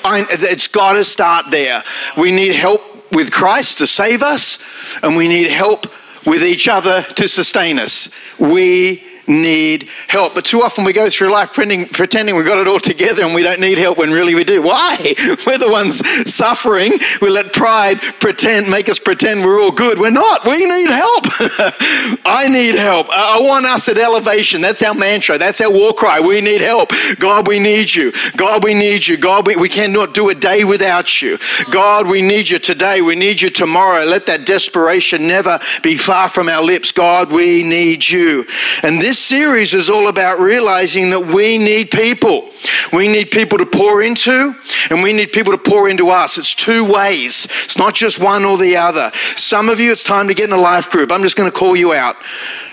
I, 0.05 0.27
it's 0.29 0.67
got 0.67 0.95
to 0.95 1.05
start 1.05 1.53
there. 1.53 1.85
We 2.17 2.33
need 2.33 2.55
help 2.55 3.13
with 3.13 3.31
Christ 3.31 3.79
to 3.79 3.87
save 3.87 4.23
us, 4.23 4.59
and 5.03 5.17
we 5.17 5.29
need 5.29 5.49
help 5.49 5.87
with 6.27 6.43
each 6.43 6.67
other 6.67 7.03
to 7.03 7.29
sustain 7.29 7.79
us. 7.79 8.13
We 8.39 9.05
need 9.29 9.89
help. 10.09 10.35
But 10.35 10.45
too 10.45 10.63
often 10.63 10.85
we 10.85 10.93
go 10.93 11.11
through 11.11 11.31
life 11.31 11.53
pretending, 11.53 11.87
pretending 11.89 12.37
we've 12.37 12.47
got 12.47 12.59
it 12.59 12.69
all 12.69 12.81
together 12.81 13.25
and 13.25 13.35
we 13.35 13.43
don't 13.43 13.61
need 13.61 13.79
help 13.79 13.99
when 13.99 14.13
really 14.13 14.35
we 14.35 14.45
do. 14.45 14.63
Why? 14.63 14.97
We're 15.47 15.59
the 15.59 15.71
ones 15.71 16.07
suffering. 16.31 16.93
We 17.21 17.31
let 17.31 17.53
pride 17.53 18.01
pretend, 18.21 18.71
make 18.71 18.89
us 18.89 18.99
pretend 18.99 19.45
we're 19.45 19.61
all 19.61 19.71
good. 19.71 19.99
We're 19.99 20.11
not. 20.11 20.45
We 20.45 20.65
need 20.65 20.91
help. 20.91 21.25
I 22.25 22.49
need 22.49 22.75
help. 22.75 23.09
I 23.11 23.41
want 23.41 23.67
us 23.67 23.89
at 23.89 23.99
elevation. 23.99 24.61
That's 24.61 24.83
our 24.83 24.95
mantra. 24.95 25.39
That's 25.39 25.61
our 25.61 25.71
war 25.71 25.93
cry. 25.93 26.21
We 26.21 26.41
need 26.41 26.61
help. 26.61 26.91
God, 27.19 27.49
we 27.49 27.59
need 27.59 27.95
you. 27.95 28.13
God, 28.37 28.65
we 28.65 28.75
need 28.75 29.07
you. 29.07 29.17
God, 29.17 29.47
we, 29.47 29.57
we 29.57 29.69
cannot 29.69 30.15
do 30.15 30.29
a 30.29 30.35
day 30.35 30.65
without 30.65 31.23
you. 31.23 31.39
God, 31.71 32.07
we 32.07 32.23
need 32.23 32.49
you 32.49 32.59
today. 32.59 33.01
We 33.01 33.17
need 33.17 33.41
you 33.41 33.51
tomorrow. 33.51 34.05
Let 34.05 34.27
that 34.27 34.47
desperation 34.47 35.27
never 35.27 35.59
be 35.83 35.97
far 35.97 36.29
from 36.29 36.49
our 36.49 36.63
lips. 36.63 36.93
God, 36.93 37.31
we 37.31 37.63
need 37.63 38.09
you. 38.09 38.47
And 38.83 39.01
this 39.01 39.16
this 39.17 39.25
series 39.25 39.73
is 39.73 39.89
all 39.89 40.09
about 40.09 40.41
realizing 40.41 41.09
that 41.09 41.21
we 41.21 41.57
need 41.57 41.91
people. 41.91 42.51
We 42.93 43.09
need 43.09 43.31
people 43.31 43.57
to 43.57 43.65
pour 43.65 44.03
into, 44.03 44.55
and 44.91 45.03
we 45.03 45.15
need 45.15 45.33
people 45.33 45.53
to 45.53 45.59
pour 45.59 45.89
into 45.89 46.11
us. 46.11 46.37
It's 46.37 46.55
two 46.55 46.85
ways, 46.85 47.47
it's 47.65 47.79
not 47.79 47.95
just 47.95 48.19
one 48.19 48.45
or 48.45 48.59
the 48.59 48.77
other. 48.77 49.11
Some 49.15 49.71
of 49.71 49.81
you, 49.81 49.91
it's 49.91 50.05
time 50.05 50.29
to 50.29 50.35
get 50.35 50.51
in 50.51 50.55
a 50.55 50.61
life 50.61 50.91
group. 50.91 51.11
I'm 51.11 51.23
just 51.23 51.37
going 51.37 51.51
to 51.51 51.57
call 51.57 51.75
you 51.75 51.95
out. 51.95 52.17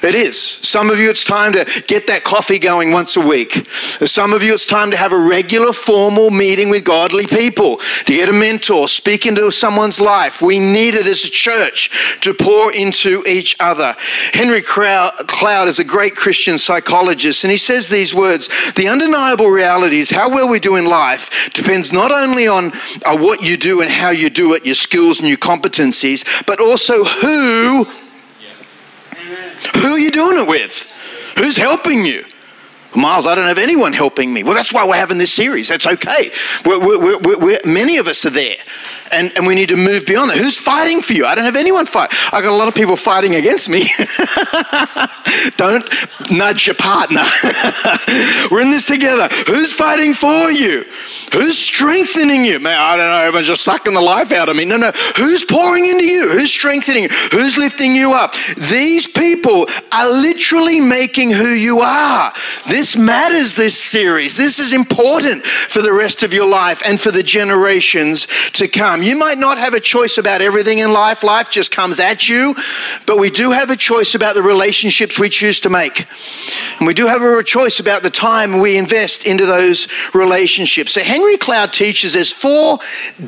It 0.01 0.15
is. 0.15 0.37
Some 0.37 0.89
of 0.89 0.99
you, 0.99 1.09
it's 1.09 1.23
time 1.23 1.53
to 1.53 1.83
get 1.87 2.07
that 2.07 2.25
coffee 2.25 2.59
going 2.59 2.91
once 2.91 3.15
a 3.15 3.25
week. 3.25 3.65
Some 3.71 4.33
of 4.33 4.43
you, 4.43 4.53
it's 4.53 4.67
time 4.67 4.91
to 4.91 4.97
have 4.97 5.13
a 5.13 5.17
regular, 5.17 5.71
formal 5.71 6.29
meeting 6.29 6.69
with 6.69 6.83
godly 6.83 7.25
people, 7.25 7.77
to 7.77 8.13
get 8.13 8.27
a 8.27 8.33
mentor, 8.33 8.89
speak 8.89 9.25
into 9.25 9.49
someone's 9.49 10.01
life. 10.01 10.41
We 10.41 10.59
need 10.59 10.95
it 10.95 11.07
as 11.07 11.23
a 11.23 11.29
church 11.29 12.19
to 12.21 12.33
pour 12.33 12.73
into 12.73 13.23
each 13.25 13.55
other. 13.61 13.95
Henry 14.33 14.61
Cloud 14.61 15.67
is 15.69 15.79
a 15.79 15.85
great 15.85 16.15
Christian 16.15 16.32
psychologist, 16.33 17.43
and 17.43 17.51
he 17.51 17.57
says 17.57 17.89
these 17.89 18.13
words 18.13 18.47
The 18.73 18.87
undeniable 18.87 19.49
reality 19.49 19.99
is 19.99 20.09
how 20.09 20.29
well 20.29 20.49
we 20.49 20.59
do 20.59 20.75
in 20.75 20.85
life 20.85 21.51
depends 21.53 21.93
not 21.93 22.11
only 22.11 22.47
on 22.47 22.71
uh, 23.05 23.17
what 23.17 23.41
you 23.41 23.57
do 23.57 23.81
and 23.81 23.89
how 23.89 24.09
you 24.09 24.29
do 24.29 24.53
it, 24.53 24.65
your 24.65 24.75
skills 24.75 25.19
and 25.19 25.27
your 25.27 25.37
competencies, 25.37 26.45
but 26.45 26.59
also 26.59 27.03
who 27.03 27.85
who 29.77 29.93
are 29.93 29.99
you 29.99 30.11
doing 30.11 30.43
it 30.43 30.47
with? 30.47 30.87
Who's 31.37 31.57
helping 31.57 32.05
you? 32.05 32.25
Miles, 32.95 33.27
I 33.27 33.35
don't 33.35 33.47
have 33.47 33.57
anyone 33.57 33.93
helping 33.93 34.33
me. 34.33 34.43
Well, 34.43 34.53
that's 34.53 34.73
why 34.73 34.85
we're 34.85 34.95
having 34.95 35.17
this 35.17 35.33
series. 35.33 35.69
That's 35.69 35.87
okay. 35.87 36.31
We're, 36.65 36.79
we're, 36.79 37.37
we're, 37.37 37.59
many 37.65 37.97
of 37.97 38.07
us 38.07 38.25
are 38.25 38.29
there 38.29 38.57
and, 39.13 39.31
and 39.35 39.45
we 39.45 39.55
need 39.55 39.69
to 39.69 39.77
move 39.77 40.05
beyond 40.05 40.31
that. 40.31 40.37
Who's 40.37 40.57
fighting 40.57 41.01
for 41.01 41.13
you? 41.13 41.25
I 41.25 41.35
don't 41.35 41.45
have 41.45 41.55
anyone 41.55 41.85
fight. 41.85 42.11
I 42.33 42.41
got 42.41 42.51
a 42.51 42.55
lot 42.55 42.67
of 42.67 42.75
people 42.75 42.95
fighting 42.95 43.35
against 43.35 43.69
me. 43.69 43.83
don't 45.57 45.85
nudge 46.31 46.67
your 46.67 46.75
partner. 46.75 47.23
We're 48.51 48.61
in 48.61 48.71
this 48.71 48.85
together. 48.85 49.27
Who's 49.47 49.71
fighting 49.71 50.13
for 50.13 50.51
you? 50.51 50.83
Who's 51.31 51.57
strengthening 51.57 52.43
you? 52.43 52.59
Man, 52.59 52.79
I 52.79 52.95
don't 52.95 53.09
know. 53.09 53.17
Everyone's 53.17 53.47
just 53.47 53.63
sucking 53.63 53.93
the 53.93 54.01
life 54.01 54.31
out 54.31 54.49
of 54.49 54.55
me. 54.55 54.65
No, 54.65 54.77
no. 54.77 54.91
Who's 55.15 55.45
pouring 55.45 55.85
into 55.85 56.05
you? 56.05 56.29
Who's 56.29 56.51
strengthening 56.51 57.03
you? 57.03 57.09
Who's 57.31 57.57
lifting 57.57 57.95
you 57.95 58.13
up? 58.13 58.33
These 58.57 59.07
people 59.07 59.67
are 59.91 60.09
literally 60.09 60.81
making 60.81 61.31
who 61.31 61.49
you 61.49 61.79
are. 61.79 62.33
This 62.67 62.82
matters, 62.97 63.55
this 63.55 63.81
series. 63.81 64.37
This 64.37 64.59
is 64.59 64.73
important 64.73 65.45
for 65.45 65.81
the 65.81 65.93
rest 65.93 66.23
of 66.23 66.33
your 66.33 66.47
life 66.47 66.81
and 66.85 66.99
for 66.99 67.11
the 67.11 67.23
generations 67.23 68.27
to 68.53 68.67
come. 68.67 69.01
You 69.01 69.15
might 69.15 69.37
not 69.37 69.57
have 69.57 69.73
a 69.73 69.79
choice 69.79 70.17
about 70.17 70.41
everything 70.41 70.79
in 70.79 70.91
life, 70.91 71.23
life 71.23 71.49
just 71.49 71.71
comes 71.71 71.99
at 71.99 72.27
you, 72.27 72.55
but 73.05 73.17
we 73.17 73.29
do 73.29 73.51
have 73.51 73.69
a 73.69 73.77
choice 73.77 74.15
about 74.15 74.35
the 74.35 74.43
relationships 74.43 75.17
we 75.17 75.29
choose 75.29 75.59
to 75.61 75.69
make. 75.69 76.05
And 76.77 76.85
we 76.85 76.93
do 76.93 77.07
have 77.07 77.21
a 77.21 77.43
choice 77.43 77.79
about 77.79 78.03
the 78.03 78.11
time 78.11 78.59
we 78.59 78.77
invest 78.77 79.25
into 79.25 79.45
those 79.45 79.87
relationships. 80.13 80.93
So, 80.93 81.01
Henry 81.01 81.37
Cloud 81.37 81.73
teaches 81.73 82.13
there's 82.13 82.31
four 82.31 82.79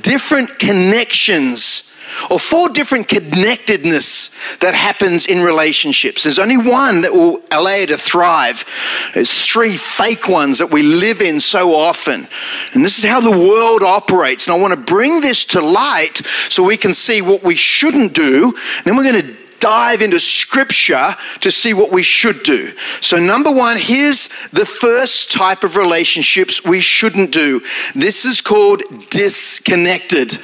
different 0.02 0.60
connections 0.60 1.95
or 2.30 2.40
four 2.40 2.70
different 2.70 3.08
connectedness 3.08 4.30
that 4.58 4.74
happens 4.74 5.26
in 5.26 5.44
relationships. 5.44 6.24
There's 6.24 6.40
only 6.40 6.58
one 6.58 7.02
that 7.02 7.12
will 7.12 7.42
allow 7.52 7.76
you 7.76 7.88
to 7.88 7.98
thrive. 7.98 8.66
There's 9.14 9.46
three 9.46 9.78
fake 9.78 10.28
ones 10.28 10.58
that 10.60 10.72
we 10.72 10.84
live 10.84 11.22
in 11.22 11.40
so 11.40 11.76
often. 11.76 12.28
And 12.74 12.84
this 12.84 12.98
is 12.98 13.10
how 13.10 13.20
the 13.20 13.32
world 13.32 13.84
operates. 13.84 14.48
And 14.48 14.56
I 14.56 14.60
want 14.60 14.72
to 14.72 14.80
bring 14.80 15.22
this 15.22 15.46
to 15.46 15.62
light 15.62 16.22
so 16.50 16.64
we 16.64 16.78
can 16.78 16.94
see 16.94 17.22
what 17.22 17.44
we 17.44 17.56
shouldn't 17.56 18.14
do. 18.14 18.46
And 18.46 18.86
then 18.86 18.98
we're 18.98 19.12
going 19.12 19.26
to 19.26 19.46
dive 19.60 20.02
into 20.04 20.20
scripture 20.20 21.16
to 21.42 21.50
see 21.50 21.74
what 21.74 21.92
we 21.92 22.04
should 22.04 22.44
do. 22.44 22.72
So, 23.02 23.18
number 23.18 23.52
one, 23.52 23.78
here's 23.80 24.28
the 24.50 24.66
first 24.66 25.32
type 25.32 25.64
of 25.64 25.76
relationships 25.76 26.64
we 26.64 26.82
shouldn't 26.82 27.32
do. 27.32 27.62
This 27.96 28.26
is 28.26 28.42
called 28.42 28.84
disconnected. 29.10 30.38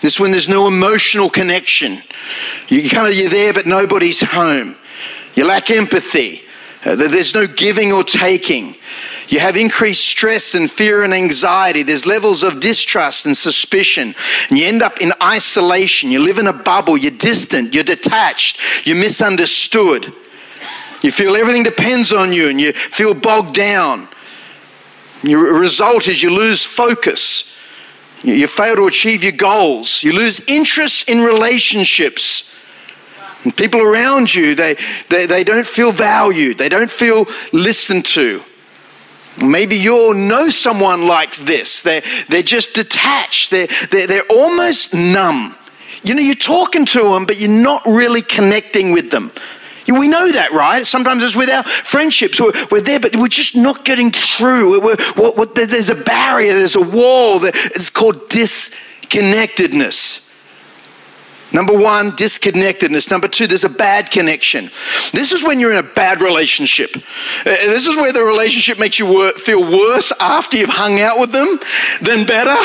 This 0.00 0.18
when 0.18 0.30
there's 0.30 0.48
no 0.48 0.66
emotional 0.66 1.30
connection. 1.30 2.02
You 2.68 2.88
kind 2.88 3.08
of 3.08 3.14
you're 3.14 3.30
there, 3.30 3.52
but 3.52 3.66
nobody's 3.66 4.20
home. 4.22 4.76
You 5.34 5.46
lack 5.46 5.70
empathy. 5.70 6.42
Uh, 6.84 6.94
there's 6.96 7.34
no 7.34 7.46
giving 7.46 7.92
or 7.92 8.04
taking. 8.04 8.76
You 9.28 9.40
have 9.40 9.56
increased 9.56 10.06
stress 10.06 10.54
and 10.54 10.70
fear 10.70 11.02
and 11.02 11.12
anxiety. 11.12 11.82
There's 11.82 12.06
levels 12.06 12.42
of 12.42 12.60
distrust 12.60 13.26
and 13.26 13.36
suspicion. 13.36 14.14
And 14.48 14.58
you 14.58 14.66
end 14.66 14.82
up 14.82 15.00
in 15.00 15.12
isolation. 15.22 16.10
You 16.10 16.20
live 16.20 16.38
in 16.38 16.46
a 16.46 16.52
bubble. 16.52 16.96
You're 16.96 17.10
distant. 17.10 17.74
You're 17.74 17.84
detached. 17.84 18.86
You're 18.86 18.96
misunderstood. 18.96 20.12
You 21.02 21.12
feel 21.12 21.36
everything 21.36 21.62
depends 21.62 22.12
on 22.12 22.32
you 22.32 22.48
and 22.48 22.60
you 22.60 22.72
feel 22.72 23.14
bogged 23.14 23.54
down. 23.54 24.08
Your 25.22 25.58
result 25.58 26.08
is 26.08 26.22
you 26.22 26.30
lose 26.30 26.64
focus. 26.64 27.47
You 28.22 28.46
fail 28.46 28.76
to 28.76 28.86
achieve 28.86 29.22
your 29.22 29.32
goals. 29.32 30.02
You 30.02 30.12
lose 30.12 30.40
interest 30.48 31.08
in 31.08 31.20
relationships. 31.20 32.54
And 33.44 33.56
people 33.56 33.80
around 33.80 34.34
you, 34.34 34.54
they, 34.54 34.76
they, 35.08 35.26
they 35.26 35.44
don't 35.44 35.66
feel 35.66 35.92
valued. 35.92 36.58
They 36.58 36.68
don't 36.68 36.90
feel 36.90 37.26
listened 37.52 38.04
to. 38.06 38.42
Maybe 39.40 39.76
you 39.76 40.14
know 40.14 40.48
someone 40.48 41.06
like 41.06 41.36
this. 41.36 41.82
They're, 41.82 42.02
they're 42.28 42.42
just 42.42 42.74
detached. 42.74 43.52
They're, 43.52 43.68
they're, 43.90 44.08
they're 44.08 44.26
almost 44.30 44.94
numb. 44.94 45.54
You 46.02 46.14
know, 46.14 46.20
you're 46.20 46.34
talking 46.34 46.86
to 46.86 47.02
them, 47.02 47.26
but 47.26 47.38
you're 47.38 47.50
not 47.50 47.82
really 47.86 48.22
connecting 48.22 48.92
with 48.92 49.10
them. 49.10 49.30
We 49.88 50.08
know 50.08 50.30
that, 50.30 50.52
right? 50.52 50.86
Sometimes 50.86 51.24
it's 51.24 51.36
with 51.36 51.48
our 51.48 51.64
friendships. 51.64 52.40
We're, 52.40 52.52
we're 52.70 52.82
there, 52.82 53.00
but 53.00 53.16
we're 53.16 53.28
just 53.28 53.56
not 53.56 53.84
getting 53.84 54.10
through. 54.10 54.82
We're, 54.82 54.96
we're, 55.16 55.46
there's 55.46 55.88
a 55.88 55.94
barrier, 55.94 56.52
there's 56.52 56.76
a 56.76 56.82
wall. 56.82 57.40
It's 57.42 57.90
called 57.90 58.28
disconnectedness. 58.28 60.27
Number 61.52 61.76
one, 61.76 62.10
disconnectedness. 62.10 63.10
Number 63.10 63.28
two, 63.28 63.46
there's 63.46 63.64
a 63.64 63.70
bad 63.70 64.10
connection. 64.10 64.70
This 65.12 65.32
is 65.32 65.42
when 65.42 65.58
you're 65.58 65.72
in 65.72 65.78
a 65.78 65.82
bad 65.82 66.20
relationship. 66.20 66.96
Uh, 66.96 67.44
this 67.44 67.86
is 67.86 67.96
where 67.96 68.12
the 68.12 68.22
relationship 68.22 68.78
makes 68.78 68.98
you 68.98 69.32
feel 69.32 69.62
worse 69.62 70.12
after 70.20 70.56
you've 70.56 70.70
hung 70.70 71.00
out 71.00 71.18
with 71.18 71.32
them 71.32 71.58
than 72.02 72.26
better. 72.26 72.56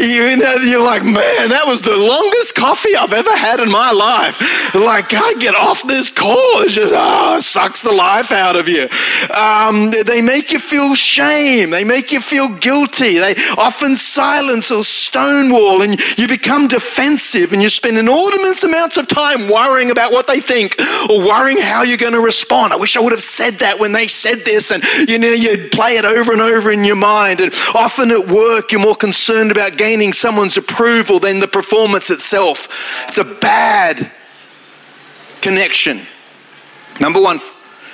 You 0.00 0.36
know, 0.36 0.54
you're 0.56 0.82
like, 0.82 1.02
man, 1.02 1.48
that 1.48 1.64
was 1.66 1.82
the 1.82 1.96
longest 1.96 2.54
coffee 2.54 2.96
I've 2.96 3.12
ever 3.12 3.36
had 3.36 3.60
in 3.60 3.70
my 3.70 3.90
life. 3.90 4.74
Like, 4.74 5.08
gotta 5.08 5.38
get 5.38 5.54
off 5.54 5.82
this 5.86 6.10
call. 6.10 6.62
It 6.62 6.70
just, 6.70 6.94
oh, 6.96 7.38
it 7.38 7.42
sucks 7.42 7.82
the 7.82 7.92
life 7.92 8.32
out 8.32 8.56
of 8.56 8.68
you. 8.68 8.88
Um, 9.34 9.90
they 10.06 10.20
make 10.20 10.52
you 10.52 10.60
feel 10.60 10.94
shame. 10.94 11.70
They 11.70 11.84
make 11.84 12.12
you 12.12 12.20
feel 12.20 12.48
guilty. 12.48 13.18
They 13.18 13.34
often 13.56 13.96
silence 13.96 14.70
or 14.70 14.84
stonewall, 14.84 15.82
and 15.82 15.98
you 16.18 16.28
become 16.28 16.68
defensive, 16.68 17.52
and 17.52 17.62
you 17.62 17.68
spend 17.68 17.98
inordinate 18.20 18.62
amounts 18.64 18.96
of 18.96 19.08
time 19.08 19.48
worrying 19.48 19.90
about 19.90 20.12
what 20.12 20.26
they 20.26 20.40
think 20.40 20.76
or 21.08 21.20
worrying 21.20 21.58
how 21.58 21.82
you're 21.82 21.96
going 21.96 22.12
to 22.12 22.20
respond. 22.20 22.72
I 22.72 22.76
wish 22.76 22.96
I 22.96 23.00
would 23.00 23.12
have 23.12 23.22
said 23.22 23.60
that 23.60 23.78
when 23.78 23.92
they 23.92 24.08
said 24.08 24.44
this, 24.44 24.70
and 24.70 24.82
you 25.08 25.18
know, 25.18 25.28
you'd 25.28 25.70
play 25.70 25.96
it 25.96 26.04
over 26.04 26.32
and 26.32 26.40
over 26.40 26.70
in 26.70 26.84
your 26.84 26.96
mind. 26.96 27.40
And 27.40 27.52
often 27.74 28.10
at 28.10 28.28
work, 28.28 28.72
you're 28.72 28.80
more 28.80 28.94
concerned 28.94 29.50
about 29.50 29.76
gaining 29.76 30.12
someone's 30.12 30.56
approval 30.56 31.18
than 31.18 31.40
the 31.40 31.48
performance 31.48 32.10
itself. 32.10 33.04
It's 33.08 33.18
a 33.18 33.24
bad 33.24 34.10
connection. 35.40 36.02
Number 37.00 37.20
one, 37.20 37.40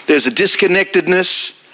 there's 0.07 0.27
a 0.27 0.31
disconnectedness 0.31 1.66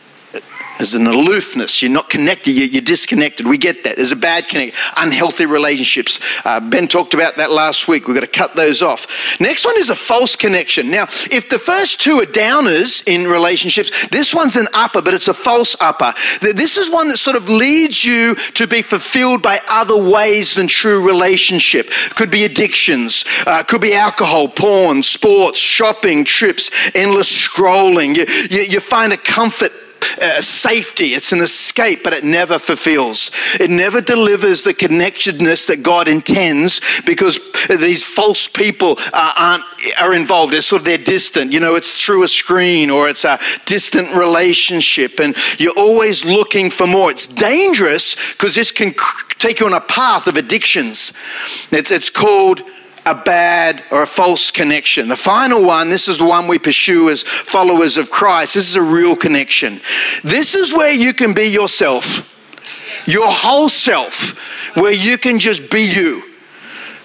there's 0.82 0.94
an 0.94 1.06
aloofness. 1.06 1.80
You're 1.80 1.92
not 1.92 2.10
connected. 2.10 2.50
You're 2.50 2.82
disconnected. 2.82 3.46
We 3.46 3.56
get 3.56 3.84
that. 3.84 3.94
There's 3.94 4.10
a 4.10 4.16
bad 4.16 4.48
connection. 4.48 4.76
Unhealthy 4.96 5.46
relationships. 5.46 6.18
Uh, 6.44 6.58
ben 6.58 6.88
talked 6.88 7.14
about 7.14 7.36
that 7.36 7.52
last 7.52 7.86
week. 7.86 8.08
We've 8.08 8.16
got 8.16 8.22
to 8.22 8.26
cut 8.26 8.56
those 8.56 8.82
off. 8.82 9.38
Next 9.40 9.64
one 9.64 9.76
is 9.78 9.90
a 9.90 9.94
false 9.94 10.34
connection. 10.34 10.90
Now, 10.90 11.04
if 11.30 11.48
the 11.48 11.60
first 11.60 12.00
two 12.00 12.18
are 12.18 12.26
downers 12.26 13.06
in 13.06 13.28
relationships, 13.28 14.08
this 14.08 14.34
one's 14.34 14.56
an 14.56 14.66
upper, 14.74 15.00
but 15.00 15.14
it's 15.14 15.28
a 15.28 15.34
false 15.34 15.76
upper. 15.80 16.12
This 16.40 16.76
is 16.76 16.90
one 16.90 17.06
that 17.10 17.18
sort 17.18 17.36
of 17.36 17.48
leads 17.48 18.04
you 18.04 18.34
to 18.34 18.66
be 18.66 18.82
fulfilled 18.82 19.40
by 19.40 19.60
other 19.70 19.96
ways 19.96 20.56
than 20.56 20.66
true 20.66 21.06
relationship. 21.06 21.90
Could 22.16 22.32
be 22.32 22.42
addictions. 22.42 23.24
Uh, 23.46 23.62
could 23.62 23.82
be 23.82 23.94
alcohol, 23.94 24.48
porn, 24.48 25.04
sports, 25.04 25.60
shopping, 25.60 26.24
trips, 26.24 26.72
endless 26.92 27.30
scrolling. 27.30 28.16
You, 28.16 28.26
you, 28.50 28.62
you 28.64 28.80
find 28.80 29.12
a 29.12 29.16
comfort 29.16 29.70
uh, 30.20 30.40
safety, 30.40 31.14
it's 31.14 31.32
an 31.32 31.40
escape, 31.40 32.02
but 32.04 32.12
it 32.12 32.24
never 32.24 32.58
fulfills. 32.58 33.30
It 33.60 33.70
never 33.70 34.00
delivers 34.00 34.64
the 34.64 34.74
connectedness 34.74 35.66
that 35.66 35.82
God 35.82 36.08
intends 36.08 36.80
because 37.06 37.38
these 37.68 38.02
false 38.04 38.48
people 38.48 38.96
uh, 39.12 39.32
aren't 39.38 39.64
are 39.98 40.14
involved. 40.14 40.54
It's 40.54 40.66
sort 40.66 40.82
of 40.82 40.86
they're 40.86 40.98
distant. 40.98 41.52
You 41.52 41.60
know, 41.60 41.74
it's 41.74 42.04
through 42.04 42.22
a 42.22 42.28
screen 42.28 42.90
or 42.90 43.08
it's 43.08 43.24
a 43.24 43.38
distant 43.64 44.14
relationship, 44.14 45.18
and 45.20 45.36
you're 45.58 45.76
always 45.76 46.24
looking 46.24 46.70
for 46.70 46.86
more. 46.86 47.10
It's 47.10 47.26
dangerous 47.26 48.14
because 48.32 48.54
this 48.54 48.70
can 48.70 48.94
take 49.38 49.60
you 49.60 49.66
on 49.66 49.72
a 49.72 49.80
path 49.80 50.26
of 50.26 50.36
addictions. 50.36 51.12
It's, 51.70 51.90
it's 51.90 52.10
called 52.10 52.62
a 53.04 53.14
bad 53.14 53.82
or 53.90 54.02
a 54.02 54.06
false 54.06 54.50
connection. 54.50 55.08
The 55.08 55.16
final 55.16 55.62
one, 55.62 55.90
this 55.90 56.08
is 56.08 56.18
the 56.18 56.24
one 56.24 56.46
we 56.46 56.58
pursue 56.58 57.10
as 57.10 57.22
followers 57.22 57.96
of 57.96 58.10
Christ. 58.10 58.54
This 58.54 58.68
is 58.68 58.76
a 58.76 58.82
real 58.82 59.16
connection. 59.16 59.80
This 60.22 60.54
is 60.54 60.72
where 60.72 60.92
you 60.92 61.12
can 61.12 61.34
be 61.34 61.44
yourself, 61.44 62.28
your 63.06 63.26
whole 63.28 63.68
self, 63.68 64.76
where 64.76 64.92
you 64.92 65.18
can 65.18 65.38
just 65.38 65.70
be 65.70 65.82
you 65.82 66.31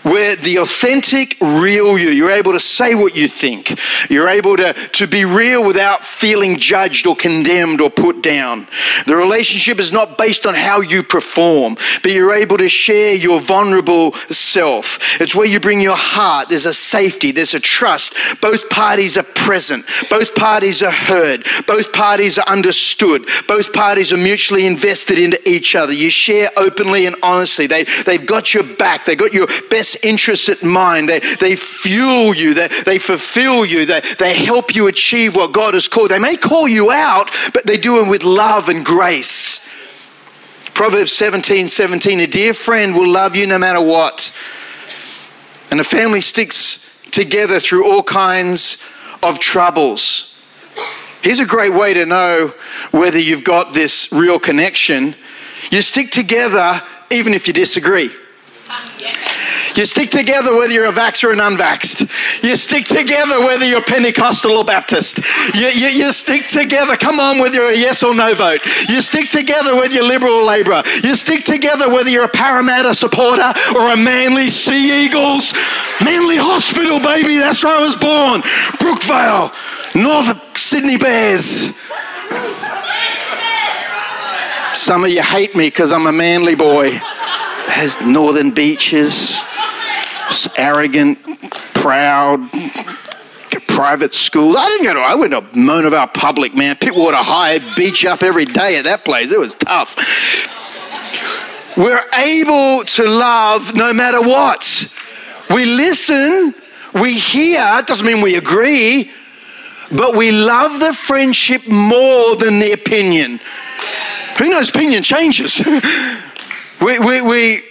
where 0.07 0.35
the 0.35 0.57
authentic, 0.57 1.37
real 1.41 1.97
you, 1.97 2.09
you're 2.09 2.31
able 2.31 2.53
to 2.53 2.59
say 2.59 2.95
what 2.95 3.15
you 3.15 3.27
think. 3.27 3.77
You're 4.09 4.29
able 4.29 4.57
to, 4.57 4.73
to 4.73 5.07
be 5.07 5.25
real 5.25 5.65
without 5.65 6.03
feeling 6.03 6.57
judged 6.57 7.05
or 7.07 7.15
condemned 7.15 7.81
or 7.81 7.89
put 7.89 8.21
down. 8.21 8.67
The 9.05 9.15
relationship 9.15 9.79
is 9.79 9.91
not 9.91 10.17
based 10.17 10.45
on 10.45 10.55
how 10.55 10.81
you 10.81 11.03
perform, 11.03 11.75
but 12.01 12.11
you're 12.11 12.33
able 12.33 12.57
to 12.57 12.69
share 12.69 13.15
your 13.15 13.41
vulnerable 13.41 14.13
self. 14.13 15.19
It's 15.19 15.35
where 15.35 15.47
you 15.47 15.59
bring 15.59 15.81
your 15.81 15.97
heart. 15.97 16.49
There's 16.49 16.65
a 16.65 16.73
safety, 16.73 17.31
there's 17.31 17.53
a 17.53 17.59
trust. 17.59 18.15
Both 18.41 18.69
parties 18.69 19.17
are 19.17 19.23
present, 19.23 19.85
both 20.09 20.35
parties 20.35 20.81
are 20.81 20.91
heard, 20.91 21.45
both 21.65 21.91
parties 21.93 22.37
are 22.37 22.47
understood, 22.47 23.27
both 23.47 23.73
parties 23.73 24.13
are 24.13 24.17
mutually 24.17 24.65
invested 24.65 25.19
into 25.19 25.49
each 25.49 25.75
other. 25.75 25.93
You 25.93 26.09
share 26.09 26.49
openly 26.57 27.05
and 27.05 27.15
honestly. 27.23 27.67
They, 27.67 27.83
they've 28.05 28.25
got 28.25 28.53
your 28.53 28.63
back, 28.63 29.05
they've 29.05 29.17
got 29.17 29.33
your 29.33 29.47
best 29.69 29.96
interests 30.03 30.49
at 30.49 30.63
mind. 30.63 31.09
They, 31.09 31.19
they 31.19 31.55
fuel 31.55 32.33
you, 32.33 32.53
they, 32.53 32.67
they 32.85 32.99
fulfill 32.99 33.65
you, 33.65 33.85
they, 33.85 34.01
they 34.19 34.33
help 34.33 34.75
you 34.75 34.87
achieve 34.87 35.35
what 35.35 35.51
God 35.51 35.73
has 35.73 35.87
called. 35.87 36.11
They 36.11 36.19
may 36.19 36.37
call 36.37 36.67
you 36.67 36.91
out, 36.91 37.29
but 37.53 37.65
they 37.65 37.77
do 37.77 38.03
it 38.03 38.09
with 38.09 38.23
love 38.23 38.69
and 38.69 38.85
grace. 38.85 39.65
Proverbs 40.73 41.11
17 41.11 41.69
17, 41.69 42.19
a 42.19 42.27
dear 42.27 42.53
friend 42.53 42.93
will 42.93 43.09
love 43.09 43.35
you 43.35 43.47
no 43.47 43.57
matter 43.57 43.81
what. 43.81 44.31
And 45.71 45.79
a 45.79 45.83
family 45.83 46.21
sticks 46.21 47.01
together 47.11 47.59
through 47.59 47.91
all 47.91 48.03
kinds 48.03 48.83
of 49.23 49.39
troubles. 49.39 50.39
Here's 51.23 51.39
a 51.39 51.45
great 51.45 51.73
way 51.73 51.93
to 51.93 52.05
know 52.05 52.53
whether 52.91 53.17
you've 53.17 53.43
got 53.43 53.73
this 53.73 54.11
real 54.11 54.39
connection. 54.39 55.15
You 55.71 55.81
stick 55.81 56.11
together 56.11 56.79
even 57.11 57.33
if 57.33 57.47
you 57.47 57.53
disagree. 57.53 58.11
You 59.77 59.85
stick 59.85 60.09
together 60.09 60.57
whether 60.57 60.73
you're 60.73 60.87
a 60.87 60.91
vax 60.91 61.23
or 61.23 61.31
an 61.31 61.37
unvaxxed. 61.37 62.43
You 62.43 62.55
stick 62.55 62.85
together 62.85 63.39
whether 63.41 63.63
you're 63.63 63.83
Pentecostal 63.83 64.53
or 64.53 64.65
Baptist. 64.65 65.19
You, 65.53 65.67
you, 65.67 65.87
you, 65.87 66.11
stick 66.11 66.47
together, 66.47 66.97
come 66.97 67.19
on, 67.19 67.37
whether 67.37 67.55
you're 67.55 67.69
a 67.69 67.77
yes 67.77 68.01
or 68.01 68.15
no 68.15 68.33
vote. 68.33 68.61
You 68.89 69.01
stick 69.01 69.29
together 69.29 69.75
whether 69.75 69.93
you're 69.93 70.03
Liberal 70.03 70.33
or 70.33 70.43
Labor. 70.43 70.81
You 71.03 71.15
stick 71.15 71.43
together 71.43 71.89
whether 71.89 72.09
you're 72.09 72.23
a 72.23 72.29
Parramatta 72.29 72.95
supporter 72.95 73.53
or 73.75 73.91
a 73.91 73.97
Manly 73.97 74.49
Sea 74.49 75.05
Eagles. 75.05 75.53
Manly 76.03 76.37
Hospital, 76.37 76.99
baby, 76.99 77.37
that's 77.37 77.63
where 77.63 77.77
I 77.77 77.81
was 77.81 77.95
born. 77.95 78.41
Brookvale, 78.81 79.53
North 79.95 80.57
Sydney 80.57 80.97
Bears. 80.97 81.75
Some 84.75 85.03
of 85.03 85.11
you 85.11 85.21
hate 85.21 85.55
me 85.55 85.67
because 85.67 85.91
I'm 85.91 86.07
a 86.07 86.11
manly 86.11 86.55
boy 86.55 86.99
has 87.67 87.99
northern 88.01 88.51
beaches, 88.51 89.43
arrogant, 90.57 91.19
proud, 91.73 92.49
private 93.67 94.13
schools. 94.13 94.55
I 94.57 94.67
didn't 94.67 94.85
go 94.85 94.93
to, 94.95 94.99
I 94.99 95.15
went 95.15 95.31
to 95.33 95.59
Mona 95.59 95.89
Vale 95.89 96.07
Public, 96.07 96.55
man. 96.55 96.75
Pittwater 96.75 97.13
High, 97.13 97.59
beach 97.75 98.05
up 98.05 98.23
every 98.23 98.45
day 98.45 98.77
at 98.77 98.85
that 98.85 99.05
place. 99.05 99.31
It 99.31 99.39
was 99.39 99.55
tough. 99.55 99.95
We're 101.77 102.03
able 102.15 102.83
to 102.83 103.07
love 103.07 103.75
no 103.75 103.93
matter 103.93 104.21
what. 104.21 104.93
We 105.49 105.65
listen, 105.65 106.53
we 106.93 107.13
hear, 107.13 107.81
doesn't 107.85 108.05
mean 108.05 108.21
we 108.21 108.35
agree, 108.35 109.11
but 109.91 110.15
we 110.15 110.31
love 110.31 110.79
the 110.79 110.93
friendship 110.93 111.67
more 111.67 112.35
than 112.35 112.59
the 112.59 112.71
opinion. 112.71 113.39
Who 114.39 114.49
knows, 114.49 114.69
opinion 114.69 115.03
changes. 115.03 115.61
We, 116.79 116.99
we, 116.99 117.21
we, 117.21 117.61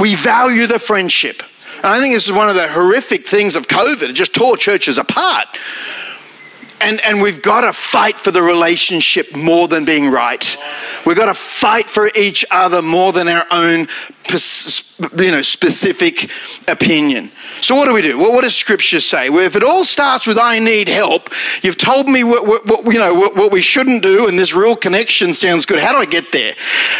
we 0.00 0.14
value 0.14 0.66
the 0.66 0.78
friendship. 0.78 1.42
And 1.76 1.86
I 1.86 2.00
think 2.00 2.14
this 2.14 2.26
is 2.26 2.32
one 2.32 2.48
of 2.48 2.54
the 2.54 2.68
horrific 2.68 3.26
things 3.26 3.54
of 3.54 3.68
COVID. 3.68 4.10
It 4.10 4.14
just 4.14 4.34
tore 4.34 4.56
churches 4.56 4.98
apart. 4.98 5.46
And, 6.80 7.00
and 7.00 7.20
we've 7.20 7.42
got 7.42 7.62
to 7.62 7.72
fight 7.72 8.16
for 8.16 8.30
the 8.30 8.42
relationship 8.42 9.34
more 9.34 9.68
than 9.68 9.84
being 9.84 10.10
right. 10.10 10.56
We've 11.04 11.16
got 11.16 11.26
to 11.26 11.34
fight 11.34 11.90
for 11.90 12.08
each 12.16 12.44
other 12.50 12.82
more 12.82 13.12
than 13.12 13.28
our 13.28 13.46
own 13.50 13.88
you 14.28 15.30
know, 15.30 15.42
specific 15.42 16.30
opinion. 16.68 17.30
So 17.60 17.74
what 17.74 17.86
do 17.86 17.94
we 17.94 18.02
do? 18.02 18.18
Well, 18.18 18.32
what 18.32 18.42
does 18.42 18.54
Scripture 18.54 19.00
say? 19.00 19.30
Well, 19.30 19.44
if 19.44 19.56
it 19.56 19.62
all 19.62 19.84
starts 19.84 20.26
with 20.26 20.38
"I 20.38 20.58
need 20.58 20.88
help," 20.88 21.30
you've 21.62 21.78
told 21.78 22.08
me 22.08 22.24
what, 22.24 22.46
what, 22.46 22.66
what 22.66 22.84
you 22.92 22.98
know 22.98 23.14
what, 23.14 23.34
what, 23.34 23.52
we 23.52 23.62
shouldn't 23.62 24.02
do, 24.02 24.28
and 24.28 24.38
this 24.38 24.54
real 24.54 24.76
connection 24.76 25.32
sounds 25.32 25.64
good. 25.64 25.78
How 25.78 25.92
do 25.92 25.98
I 25.98 26.04
get 26.04 26.30
there? 26.30 26.54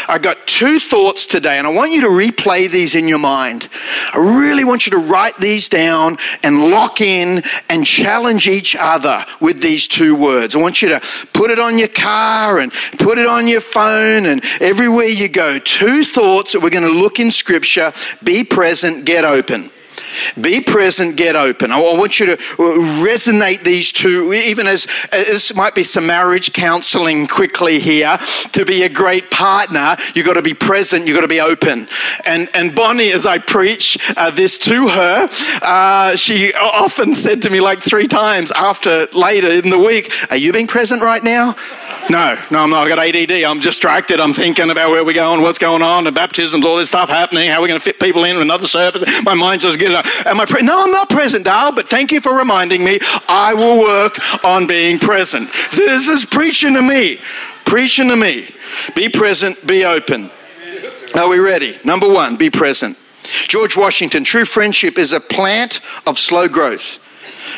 I 0.07 0.17
got 0.17 0.47
two 0.47 0.79
thoughts 0.79 1.27
today, 1.27 1.59
and 1.59 1.67
I 1.67 1.69
want 1.69 1.91
you 1.91 2.01
to 2.01 2.07
replay 2.07 2.69
these 2.69 2.95
in 2.95 3.07
your 3.07 3.19
mind. 3.19 3.69
I 4.13 4.17
really 4.17 4.63
want 4.63 4.87
you 4.87 4.91
to 4.91 4.97
write 4.97 5.37
these 5.37 5.69
down 5.69 6.17
and 6.41 6.69
lock 6.71 6.99
in 6.99 7.43
and 7.69 7.85
challenge 7.85 8.47
each 8.47 8.75
other 8.75 9.23
with 9.39 9.61
these 9.61 9.68
two 9.77 10.15
words. 10.15 10.55
I 10.55 10.59
want 10.59 10.81
you 10.81 10.89
to 10.89 11.01
put 11.33 11.51
it 11.51 11.59
on 11.59 11.77
your 11.77 11.87
car 11.87 12.59
and 12.59 12.71
put 12.97 13.17
it 13.17 13.25
on 13.25 13.47
your 13.47 13.61
phone 13.61 14.25
and 14.25 14.43
everywhere 14.59 15.05
you 15.05 15.29
go. 15.29 15.59
Two 15.59 16.03
thoughts 16.03 16.53
that 16.53 16.61
we're 16.61 16.69
going 16.69 16.83
to 16.83 16.99
look 16.99 17.19
in 17.19 17.31
Scripture 17.31 17.93
be 18.23 18.43
present, 18.43 19.05
get 19.05 19.25
open. 19.25 19.71
Be 20.39 20.61
present, 20.61 21.15
get 21.15 21.35
open. 21.35 21.71
I 21.71 21.79
want 21.79 22.19
you 22.19 22.27
to 22.27 22.37
resonate 22.37 23.63
these 23.63 23.91
two, 23.91 24.33
even 24.33 24.67
as 24.67 24.87
this 25.11 25.53
might 25.55 25.75
be 25.75 25.83
some 25.83 26.05
marriage 26.07 26.53
counseling 26.53 27.27
quickly 27.27 27.79
here. 27.79 28.17
To 28.53 28.65
be 28.65 28.83
a 28.83 28.89
great 28.89 29.31
partner, 29.31 29.95
you've 30.13 30.25
got 30.25 30.33
to 30.33 30.41
be 30.41 30.53
present, 30.53 31.07
you've 31.07 31.15
got 31.15 31.21
to 31.21 31.27
be 31.27 31.41
open. 31.41 31.87
And, 32.25 32.49
and 32.53 32.75
Bonnie, 32.75 33.11
as 33.11 33.25
I 33.25 33.37
preach 33.37 33.97
uh, 34.17 34.31
this 34.31 34.57
to 34.59 34.87
her, 34.87 35.29
uh, 35.61 36.15
she 36.15 36.53
often 36.53 37.13
said 37.13 37.41
to 37.43 37.49
me 37.49 37.59
like 37.59 37.79
three 37.79 38.07
times 38.07 38.51
after 38.51 39.07
later 39.13 39.47
in 39.47 39.69
the 39.69 39.79
week, 39.79 40.11
Are 40.29 40.37
you 40.37 40.53
being 40.53 40.67
present 40.67 41.01
right 41.01 41.23
now? 41.23 41.55
No, 42.09 42.37
no, 42.49 42.59
I'm 42.59 42.69
not. 42.69 42.85
I 42.85 42.89
got 42.89 42.99
ADD. 42.99 43.43
I'm 43.43 43.59
distracted. 43.59 44.19
I'm 44.19 44.33
thinking 44.33 44.69
about 44.69 44.89
where 44.89 45.05
we're 45.05 45.13
going, 45.13 45.41
what's 45.41 45.59
going 45.59 45.81
on, 45.81 46.05
the 46.05 46.11
baptisms, 46.11 46.65
all 46.65 46.77
this 46.77 46.89
stuff 46.89 47.09
happening, 47.09 47.49
how 47.49 47.61
we're 47.61 47.67
going 47.67 47.79
to 47.79 47.83
fit 47.83 47.99
people 47.99 48.23
in 48.23 48.37
another 48.37 48.67
service. 48.67 49.03
My 49.23 49.33
mind 49.33 49.61
just 49.61 49.79
getting. 49.79 49.98
Uh, 49.99 50.29
am 50.29 50.39
I? 50.39 50.45
Pre- 50.45 50.61
no, 50.61 50.83
I'm 50.83 50.91
not 50.91 51.09
present, 51.09 51.45
Dal. 51.45 51.71
But 51.73 51.87
thank 51.87 52.11
you 52.11 52.21
for 52.21 52.35
reminding 52.35 52.83
me. 52.83 52.99
I 53.27 53.53
will 53.53 53.79
work 53.79 54.17
on 54.43 54.67
being 54.67 54.99
present. 54.99 55.49
This 55.71 56.07
is 56.07 56.25
preaching 56.25 56.73
to 56.73 56.81
me. 56.81 57.19
Preaching 57.65 58.07
to 58.09 58.15
me. 58.15 58.53
Be 58.95 59.09
present. 59.09 59.65
Be 59.65 59.85
open. 59.85 60.29
Are 61.15 61.29
we 61.29 61.39
ready? 61.39 61.79
Number 61.83 62.07
one. 62.07 62.35
Be 62.35 62.49
present. 62.49 62.97
George 63.47 63.77
Washington. 63.77 64.23
True 64.23 64.45
friendship 64.45 64.97
is 64.97 65.13
a 65.13 65.19
plant 65.19 65.79
of 66.07 66.17
slow 66.17 66.47
growth. 66.47 66.99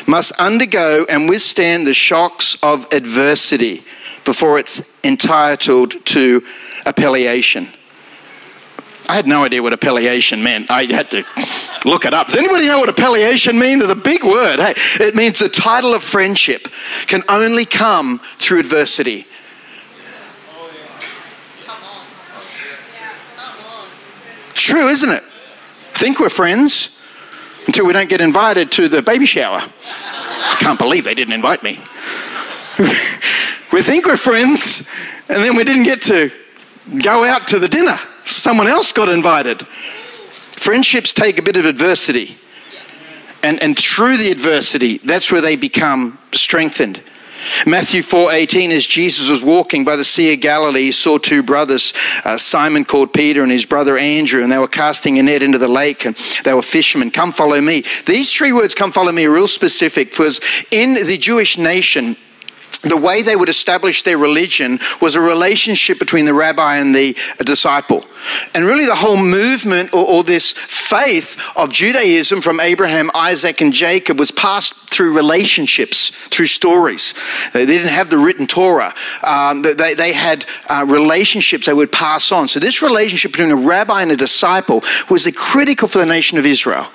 Must 0.06 0.32
undergo 0.32 1.06
and 1.08 1.28
withstand 1.28 1.86
the 1.86 1.94
shocks 1.94 2.56
of 2.62 2.86
adversity 2.92 3.84
before 4.24 4.58
it's 4.58 4.98
entitled 5.04 6.04
to 6.06 6.42
appellation. 6.86 7.68
I 9.08 9.16
had 9.16 9.26
no 9.26 9.44
idea 9.44 9.62
what 9.62 9.72
appellation 9.72 10.42
meant. 10.42 10.70
I 10.70 10.84
had 10.84 11.10
to 11.10 11.24
look 11.84 12.04
it 12.04 12.14
up. 12.14 12.28
Does 12.28 12.36
anybody 12.36 12.66
know 12.66 12.78
what 12.78 12.88
appellation 12.88 13.58
means? 13.58 13.82
It's 13.82 13.92
a 13.92 13.96
big 13.96 14.24
word. 14.24 14.60
Hey, 14.60 14.74
it 15.04 15.14
means 15.14 15.38
the 15.38 15.48
title 15.48 15.94
of 15.94 16.02
friendship 16.04 16.68
can 17.06 17.22
only 17.28 17.64
come 17.64 18.20
through 18.36 18.60
adversity. 18.60 19.26
True, 24.54 24.88
isn't 24.88 25.10
it? 25.10 25.24
Think 25.94 26.20
we're 26.20 26.28
friends 26.28 27.00
until 27.66 27.86
we 27.86 27.92
don't 27.92 28.08
get 28.08 28.20
invited 28.20 28.70
to 28.72 28.88
the 28.88 29.02
baby 29.02 29.26
shower. 29.26 29.60
I 29.60 30.56
can't 30.60 30.78
believe 30.78 31.04
they 31.04 31.14
didn't 31.14 31.34
invite 31.34 31.62
me. 31.62 31.80
we 33.72 33.82
think 33.82 34.06
we're 34.06 34.16
friends, 34.16 34.88
and 35.28 35.42
then 35.42 35.56
we 35.56 35.64
didn't 35.64 35.84
get 35.84 36.02
to 36.02 36.30
go 37.02 37.24
out 37.24 37.48
to 37.48 37.58
the 37.58 37.68
dinner. 37.68 37.98
Someone 38.34 38.68
else 38.68 38.92
got 38.92 39.08
invited. 39.08 39.66
Friendships 39.66 41.12
take 41.12 41.38
a 41.38 41.42
bit 41.42 41.56
of 41.56 41.66
adversity. 41.66 42.38
And, 43.42 43.60
and 43.62 43.76
through 43.76 44.18
the 44.18 44.30
adversity, 44.30 44.98
that's 44.98 45.32
where 45.32 45.40
they 45.40 45.56
become 45.56 46.18
strengthened. 46.32 47.02
Matthew 47.66 48.02
4:18 48.02 48.70
as 48.70 48.86
Jesus 48.86 49.28
was 49.28 49.42
walking 49.42 49.84
by 49.84 49.96
the 49.96 50.04
sea 50.04 50.32
of 50.32 50.40
Galilee 50.40 50.84
he 50.84 50.92
saw 50.92 51.18
two 51.18 51.42
brothers 51.42 51.92
uh, 52.24 52.38
Simon 52.38 52.84
called 52.84 53.12
Peter 53.12 53.42
and 53.42 53.50
his 53.50 53.66
brother 53.66 53.98
Andrew 53.98 54.44
and 54.44 54.52
they 54.52 54.58
were 54.58 54.68
casting 54.68 55.18
a 55.18 55.24
net 55.24 55.42
into 55.42 55.58
the 55.58 55.66
lake 55.66 56.04
and 56.04 56.14
they 56.44 56.54
were 56.54 56.62
fishermen 56.62 57.10
come 57.10 57.32
follow 57.32 57.60
me 57.60 57.82
these 58.06 58.32
three 58.32 58.52
words 58.52 58.76
come 58.76 58.92
follow 58.92 59.10
me 59.10 59.24
are 59.24 59.32
real 59.32 59.48
specific 59.48 60.10
because 60.10 60.40
in 60.70 60.94
the 60.94 61.18
Jewish 61.18 61.58
nation 61.58 62.16
the 62.82 62.96
way 62.96 63.22
they 63.22 63.36
would 63.36 63.48
establish 63.48 64.02
their 64.02 64.18
religion 64.18 64.78
was 65.00 65.14
a 65.14 65.20
relationship 65.20 65.98
between 65.98 66.24
the 66.24 66.34
rabbi 66.34 66.76
and 66.76 66.94
the 66.94 67.16
disciple. 67.44 68.04
And 68.54 68.64
really, 68.64 68.86
the 68.86 68.94
whole 68.94 69.16
movement 69.16 69.94
or, 69.94 70.04
or, 70.04 70.24
this 70.24 70.52
faith 70.52 71.40
of 71.56 71.72
Judaism 71.72 72.40
from 72.40 72.60
Abraham, 72.60 73.10
Isaac, 73.14 73.60
and 73.60 73.72
Jacob 73.72 74.18
was 74.18 74.30
passed 74.30 74.74
through 74.88 75.16
relationships, 75.16 76.10
through 76.10 76.46
stories. 76.46 77.14
They 77.52 77.66
didn't 77.66 77.88
have 77.88 78.10
the 78.10 78.18
written 78.18 78.46
Torah, 78.46 78.94
um, 79.22 79.62
they, 79.62 79.94
they 79.94 80.12
had 80.12 80.46
uh, 80.68 80.84
relationships 80.88 81.66
they 81.66 81.72
would 81.72 81.92
pass 81.92 82.30
on. 82.30 82.46
So, 82.48 82.60
this 82.60 82.82
relationship 82.82 83.32
between 83.32 83.50
a 83.50 83.56
rabbi 83.56 84.02
and 84.02 84.10
a 84.10 84.16
disciple 84.16 84.82
was 85.10 85.30
critical 85.36 85.88
for 85.88 85.98
the 85.98 86.06
nation 86.06 86.38
of 86.38 86.46
Israel. 86.46 86.88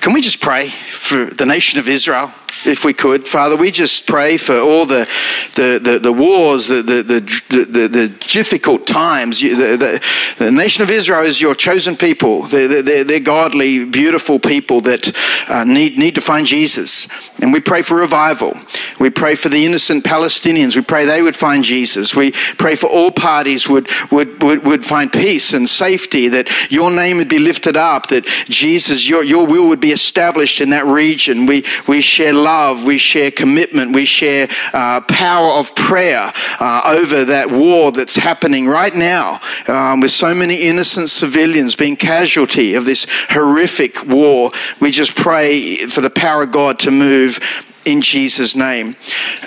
Can 0.00 0.12
we 0.12 0.20
just 0.20 0.40
pray 0.40 0.68
for 0.68 1.24
the 1.24 1.46
nation 1.46 1.80
of 1.80 1.88
Israel? 1.88 2.32
If 2.66 2.84
we 2.84 2.92
could. 2.92 3.26
Father, 3.26 3.56
we 3.56 3.70
just 3.70 4.06
pray 4.06 4.36
for 4.36 4.58
all 4.58 4.86
the, 4.86 5.08
the, 5.54 5.80
the, 5.82 5.98
the 5.98 6.12
wars, 6.12 6.68
the, 6.68 6.82
the, 6.82 7.02
the, 7.02 7.88
the, 7.88 8.08
difficult 8.28 8.86
times. 8.86 9.40
The, 9.40 9.54
the, 9.54 10.02
the, 10.38 10.50
nation 10.50 10.82
of 10.82 10.90
Israel 10.90 11.22
is 11.22 11.40
your 11.40 11.54
chosen 11.54 11.96
people. 11.96 12.42
They're, 12.42 12.82
they're, 12.82 13.04
they're 13.04 13.20
godly, 13.20 13.84
beautiful 13.84 14.38
people 14.38 14.80
that 14.82 15.12
uh, 15.48 15.64
need, 15.64 15.98
need 15.98 16.14
to 16.16 16.20
find 16.20 16.46
Jesus. 16.46 17.08
And 17.40 17.52
we 17.52 17.60
pray 17.60 17.82
for 17.82 17.96
revival. 17.96 18.54
We 18.98 19.10
pray 19.10 19.34
for 19.34 19.48
the 19.48 19.64
innocent 19.64 20.04
Palestinians. 20.04 20.76
We 20.76 20.82
pray 20.82 21.04
they 21.04 21.22
would 21.22 21.36
find 21.36 21.64
Jesus. 21.64 22.14
We 22.14 22.32
pray 22.32 22.74
for 22.74 22.88
all 22.88 23.10
parties 23.10 23.68
would, 23.68 23.88
would, 24.10 24.42
would, 24.42 24.64
would 24.64 24.84
find 24.84 25.12
peace 25.12 25.52
and 25.52 25.68
safety, 25.68 26.28
that 26.28 26.70
your 26.70 26.90
name 26.90 27.18
would 27.18 27.28
be 27.28 27.38
lifted 27.38 27.76
up, 27.76 28.08
that 28.08 28.24
Jesus, 28.46 29.08
your, 29.08 29.22
your 29.22 29.46
will 29.46 29.68
would 29.68 29.80
be 29.80 29.92
established 29.92 30.60
in 30.60 30.70
that 30.70 30.86
region. 30.86 31.46
We, 31.46 31.64
we 31.86 32.00
share 32.00 32.32
love, 32.32 32.55
we 32.84 32.98
share 32.98 33.30
commitment, 33.30 33.94
we 33.94 34.04
share 34.04 34.48
uh, 34.72 35.00
power 35.02 35.50
of 35.52 35.74
prayer 35.74 36.32
uh, 36.60 36.82
over 36.84 37.24
that 37.24 37.50
war 37.50 37.92
that's 37.92 38.16
happening 38.16 38.66
right 38.66 38.94
now 38.94 39.40
um, 39.68 40.00
with 40.00 40.10
so 40.10 40.34
many 40.34 40.62
innocent 40.62 41.08
civilians 41.10 41.76
being 41.76 41.96
casualty 41.96 42.74
of 42.74 42.84
this 42.84 43.06
horrific 43.30 44.06
war. 44.06 44.50
We 44.80 44.90
just 44.90 45.14
pray 45.14 45.86
for 45.86 46.00
the 46.00 46.10
power 46.10 46.44
of 46.44 46.52
God 46.52 46.78
to 46.80 46.90
move 46.90 47.38
in 47.86 48.02
Jesus' 48.02 48.56
name. 48.56 48.94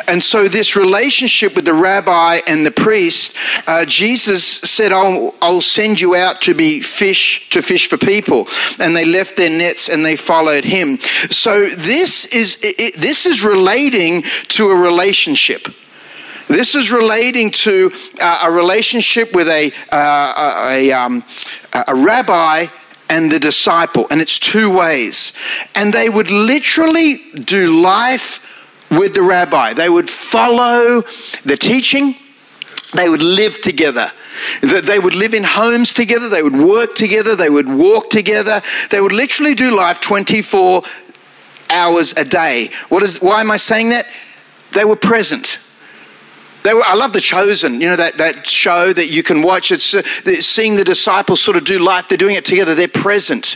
And 0.07 0.23
so, 0.23 0.47
this 0.47 0.75
relationship 0.75 1.55
with 1.55 1.65
the 1.65 1.73
rabbi 1.73 2.39
and 2.47 2.65
the 2.65 2.71
priest, 2.71 3.35
uh, 3.67 3.85
Jesus 3.85 4.43
said, 4.43 4.91
I'll, 4.91 5.35
I'll 5.41 5.61
send 5.61 5.99
you 5.99 6.15
out 6.15 6.41
to 6.41 6.53
be 6.53 6.79
fish, 6.79 7.49
to 7.49 7.61
fish 7.61 7.89
for 7.89 7.97
people. 7.97 8.47
And 8.79 8.95
they 8.95 9.05
left 9.05 9.35
their 9.35 9.49
nets 9.49 9.89
and 9.89 10.03
they 10.03 10.15
followed 10.15 10.63
him. 10.63 10.97
So, 11.29 11.67
this 11.67 12.25
is, 12.25 12.57
it, 12.61 12.99
this 12.99 13.25
is 13.25 13.43
relating 13.43 14.23
to 14.49 14.69
a 14.69 14.75
relationship. 14.75 15.67
This 16.47 16.73
is 16.73 16.91
relating 16.91 17.51
to 17.51 17.91
uh, 18.19 18.45
a 18.45 18.51
relationship 18.51 19.35
with 19.35 19.47
a, 19.49 19.71
uh, 19.91 20.69
a, 20.71 20.91
um, 20.91 21.23
a 21.73 21.93
rabbi 21.93 22.65
and 23.09 23.31
the 23.31 23.39
disciple, 23.39 24.07
and 24.09 24.21
it's 24.21 24.39
two 24.39 24.71
ways. 24.71 25.33
And 25.75 25.93
they 25.93 26.09
would 26.09 26.29
literally 26.29 27.17
do 27.33 27.81
life 27.81 28.45
with 28.91 29.13
the 29.13 29.21
rabbi, 29.21 29.73
they 29.73 29.89
would 29.89 30.09
follow 30.09 31.01
the 31.45 31.57
teaching, 31.57 32.15
they 32.93 33.07
would 33.07 33.21
live 33.21 33.61
together. 33.61 34.11
They 34.61 34.99
would 34.99 35.13
live 35.13 35.33
in 35.33 35.43
homes 35.43 35.93
together, 35.93 36.29
they 36.29 36.41
would 36.41 36.55
work 36.55 36.95
together, 36.95 37.35
they 37.35 37.49
would 37.49 37.67
walk 37.67 38.09
together, 38.09 38.61
they 38.89 39.01
would 39.01 39.11
literally 39.11 39.53
do 39.53 39.75
life 39.75 39.99
24 39.99 40.81
hours 41.69 42.13
a 42.13 42.23
day. 42.23 42.69
What 42.87 43.03
is, 43.03 43.21
why 43.21 43.41
am 43.41 43.51
I 43.51 43.57
saying 43.57 43.89
that? 43.89 44.07
They 44.71 44.85
were 44.85 44.95
present. 44.95 45.59
Were, 46.65 46.83
I 46.85 46.93
love 46.95 47.13
The 47.13 47.21
Chosen, 47.21 47.79
you 47.81 47.87
know, 47.87 47.95
that, 47.95 48.17
that 48.17 48.45
show 48.45 48.91
that 48.93 49.09
you 49.09 49.23
can 49.23 49.41
watch. 49.41 49.71
It's 49.71 49.93
uh, 49.93 50.01
seeing 50.41 50.75
the 50.75 50.83
disciples 50.83 51.41
sort 51.41 51.57
of 51.57 51.63
do 51.63 51.79
life. 51.79 52.07
They're 52.07 52.17
doing 52.17 52.35
it 52.35 52.45
together. 52.45 52.75
They're 52.75 52.87
present. 52.87 53.55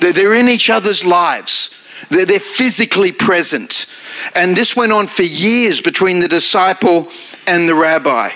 They're, 0.00 0.12
they're 0.12 0.34
in 0.34 0.48
each 0.48 0.70
other's 0.70 1.04
lives. 1.04 1.74
They're, 2.08 2.26
they're 2.26 2.40
physically 2.40 3.12
present. 3.12 3.86
And 4.34 4.56
this 4.56 4.76
went 4.76 4.92
on 4.92 5.06
for 5.06 5.22
years 5.22 5.80
between 5.80 6.20
the 6.20 6.28
disciple 6.28 7.08
and 7.46 7.68
the 7.68 7.74
rabbi. 7.74 8.30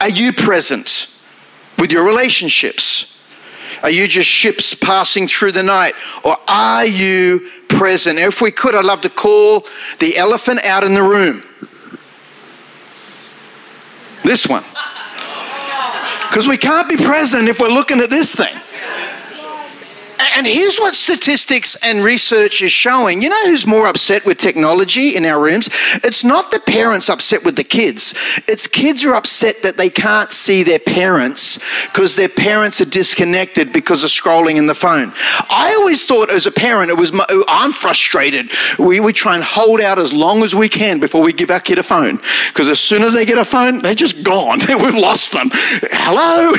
Are 0.00 0.10
you 0.10 0.32
present 0.32 1.08
with 1.78 1.92
your 1.92 2.04
relationships? 2.04 3.08
Are 3.82 3.90
you 3.90 4.06
just 4.06 4.28
ships 4.28 4.74
passing 4.74 5.26
through 5.26 5.52
the 5.52 5.62
night? 5.62 5.94
Or 6.24 6.36
are 6.48 6.86
you 6.86 7.48
present? 7.68 8.18
If 8.18 8.40
we 8.40 8.50
could, 8.50 8.74
I'd 8.74 8.84
love 8.84 9.00
to 9.02 9.10
call 9.10 9.66
the 9.98 10.16
elephant 10.16 10.64
out 10.64 10.84
in 10.84 10.94
the 10.94 11.02
room. 11.02 11.42
This 14.24 14.46
one. 14.46 14.64
Because 16.28 16.48
we 16.48 16.56
can't 16.56 16.88
be 16.88 16.96
present 16.96 17.48
if 17.48 17.60
we're 17.60 17.68
looking 17.68 18.00
at 18.00 18.08
this 18.08 18.34
thing. 18.34 18.54
And 20.36 20.46
here's 20.46 20.78
what 20.78 20.94
statistics 20.94 21.76
and 21.82 22.04
research 22.04 22.62
is 22.62 22.72
showing. 22.72 23.22
You 23.22 23.28
know 23.28 23.46
who's 23.46 23.66
more 23.66 23.86
upset 23.86 24.24
with 24.24 24.38
technology 24.38 25.16
in 25.16 25.24
our 25.24 25.40
rooms? 25.40 25.68
It's 26.04 26.22
not 26.22 26.50
the 26.50 26.60
parents 26.60 27.08
upset 27.08 27.44
with 27.44 27.56
the 27.56 27.64
kids. 27.64 28.14
It's 28.48 28.66
kids 28.66 29.04
are 29.04 29.14
upset 29.14 29.62
that 29.62 29.76
they 29.76 29.90
can't 29.90 30.32
see 30.32 30.62
their 30.62 30.78
parents 30.78 31.58
because 31.86 32.16
their 32.16 32.28
parents 32.28 32.80
are 32.80 32.86
disconnected 32.86 33.72
because 33.72 34.04
of 34.04 34.10
scrolling 34.10 34.56
in 34.56 34.66
the 34.66 34.74
phone. 34.74 35.12
I 35.50 35.74
always 35.78 36.06
thought 36.06 36.30
as 36.30 36.46
a 36.46 36.52
parent, 36.52 36.90
it 36.90 36.96
was 36.96 37.12
my, 37.12 37.26
oh, 37.28 37.44
I'm 37.48 37.72
frustrated. 37.72 38.52
We, 38.78 39.00
we 39.00 39.12
try 39.12 39.34
and 39.34 39.44
hold 39.44 39.80
out 39.80 39.98
as 39.98 40.12
long 40.12 40.42
as 40.42 40.54
we 40.54 40.68
can 40.68 41.00
before 41.00 41.22
we 41.22 41.32
give 41.32 41.50
our 41.50 41.60
kid 41.60 41.78
a 41.78 41.82
phone 41.82 42.20
because 42.48 42.68
as 42.68 42.78
soon 42.78 43.02
as 43.02 43.12
they 43.12 43.24
get 43.24 43.38
a 43.38 43.44
phone, 43.44 43.80
they're 43.80 43.94
just 43.94 44.22
gone. 44.22 44.58
We've 44.68 44.94
lost 44.94 45.32
them. 45.32 45.48
Hello? 45.52 46.54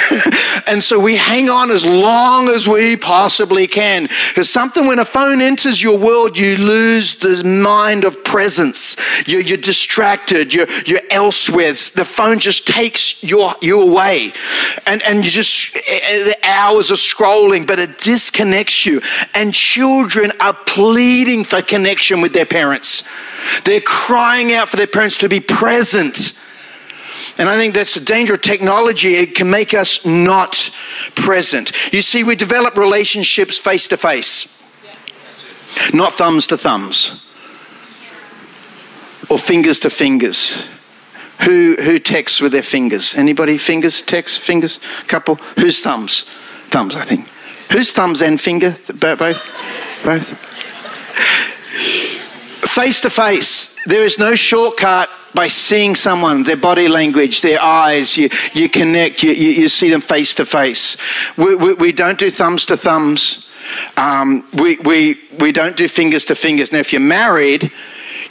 and 0.67 0.82
so 0.82 0.99
we 0.99 1.15
hang 1.15 1.49
on 1.49 1.71
as 1.71 1.86
long 1.86 2.49
as 2.49 2.67
we 2.67 2.97
possibly 2.97 3.53
possibly 3.54 3.68
can. 3.68 4.04
Because 4.30 4.50
something, 4.50 4.88
when 4.88 5.00
a 5.00 5.06
phone 5.06 5.42
enters 5.42 5.82
your 5.82 5.98
world, 5.98 6.38
you 6.38 6.58
lose 6.58 7.16
the 7.16 7.44
mind 7.44 8.04
of 8.04 8.24
presence. 8.24 8.96
You're, 9.28 9.42
you're 9.42 9.58
distracted, 9.58 10.54
you're, 10.54 10.70
you're 10.86 11.02
elsewhere. 11.10 11.72
The 11.72 12.06
phone 12.06 12.39
just 12.39 12.68
takes 12.68 13.24
your, 13.24 13.54
you 13.62 13.82
away. 13.82 14.34
And, 14.86 15.02
and 15.04 15.24
you 15.24 15.32
just, 15.32 15.76
eh, 15.76 15.80
eh, 16.04 16.24
the 16.24 16.38
hours 16.44 16.92
of 16.92 16.98
scrolling, 16.98 17.66
but 17.68 17.80
it 17.80 18.00
disconnects 18.00 18.86
you. 18.86 19.02
And 19.34 19.54
children 19.54 20.32
are 20.39 20.54
pleading 20.54 21.44
for 21.44 21.62
connection 21.62 22.22
with 22.22 22.34
their 22.34 22.46
parents. 22.46 23.04
They're 23.66 23.82
crying 23.82 24.54
out 24.54 24.70
for 24.70 24.78
their 24.78 24.88
parents 24.88 25.18
to 25.20 25.30
be 25.30 25.39
present. 25.39 26.34
And 27.38 27.50
I 27.50 27.56
think 27.56 27.74
that's 27.74 27.96
the 27.96 28.00
danger 28.00 28.36
of 28.36 28.41
technology. 28.41 29.15
It 29.15 29.36
can 29.36 29.50
make 29.50 29.74
us 29.74 30.06
not 30.06 30.69
present. 31.15 31.72
You 31.93 32.02
see, 32.02 32.24
we 32.24 32.36
develop 32.36 32.78
relationships 32.78 33.58
face 33.58 33.88
to 33.88 33.98
face, 33.98 34.62
not 35.93 36.13
thumbs 36.13 36.48
to 36.48 36.58
thumbs 36.58 37.26
or 39.30 39.39
fingers 39.39 39.80
to 39.82 39.89
fingers. 39.89 40.67
Who, 41.41 41.76
who 41.82 42.00
texts 42.00 42.39
with 42.39 42.52
their 42.52 42.62
fingers? 42.63 43.15
Anybody? 43.15 43.58
Fingers, 43.58 44.02
text, 44.02 44.39
fingers? 44.39 44.80
Couple? 45.08 45.36
Whose 45.58 45.80
thumbs? 45.82 46.24
Thumbs, 46.69 46.96
I 46.96 47.04
think. 47.04 47.28
Whose 47.72 47.91
thumbs 47.91 48.22
and 48.22 48.39
finger? 48.39 48.76
Both? 49.00 49.19
Both? 50.06 50.28
Face 52.69 53.02
to 53.02 53.10
face. 53.10 53.76
There 53.86 54.06
is 54.06 54.19
no 54.19 54.36
shortcut 54.36 55.10
by 55.34 55.48
seeing 55.48 55.96
someone, 55.96 56.43
their 56.43 56.58
body 56.58 56.88
language, 56.88 57.41
their 57.41 57.62
eyes, 57.62 58.17
you, 58.17 58.30
you 58.54 58.69
connect, 58.69 59.24
you, 59.24 59.32
you, 59.32 59.50
you 59.50 59.69
see 59.69 59.89
them 59.89 60.02
face 60.02 60.36
to 60.36 60.46
face. 60.46 60.98
We, 61.38 61.56
we, 61.56 61.74
we 61.74 61.91
don't 61.91 62.19
do 62.19 62.30
thumbs 62.30 62.65
to 62.67 62.78
thumbs. 62.78 63.50
Um, 63.98 64.48
we, 64.54 64.78
we, 64.80 65.19
we 65.39 65.52
don't 65.52 65.76
do 65.76 65.88
fingers 65.88 66.26
to 66.26 66.36
fingers. 66.36 66.72
Now, 66.72 66.80
if 66.80 66.93
you're 66.93 67.02
married, 67.02 67.72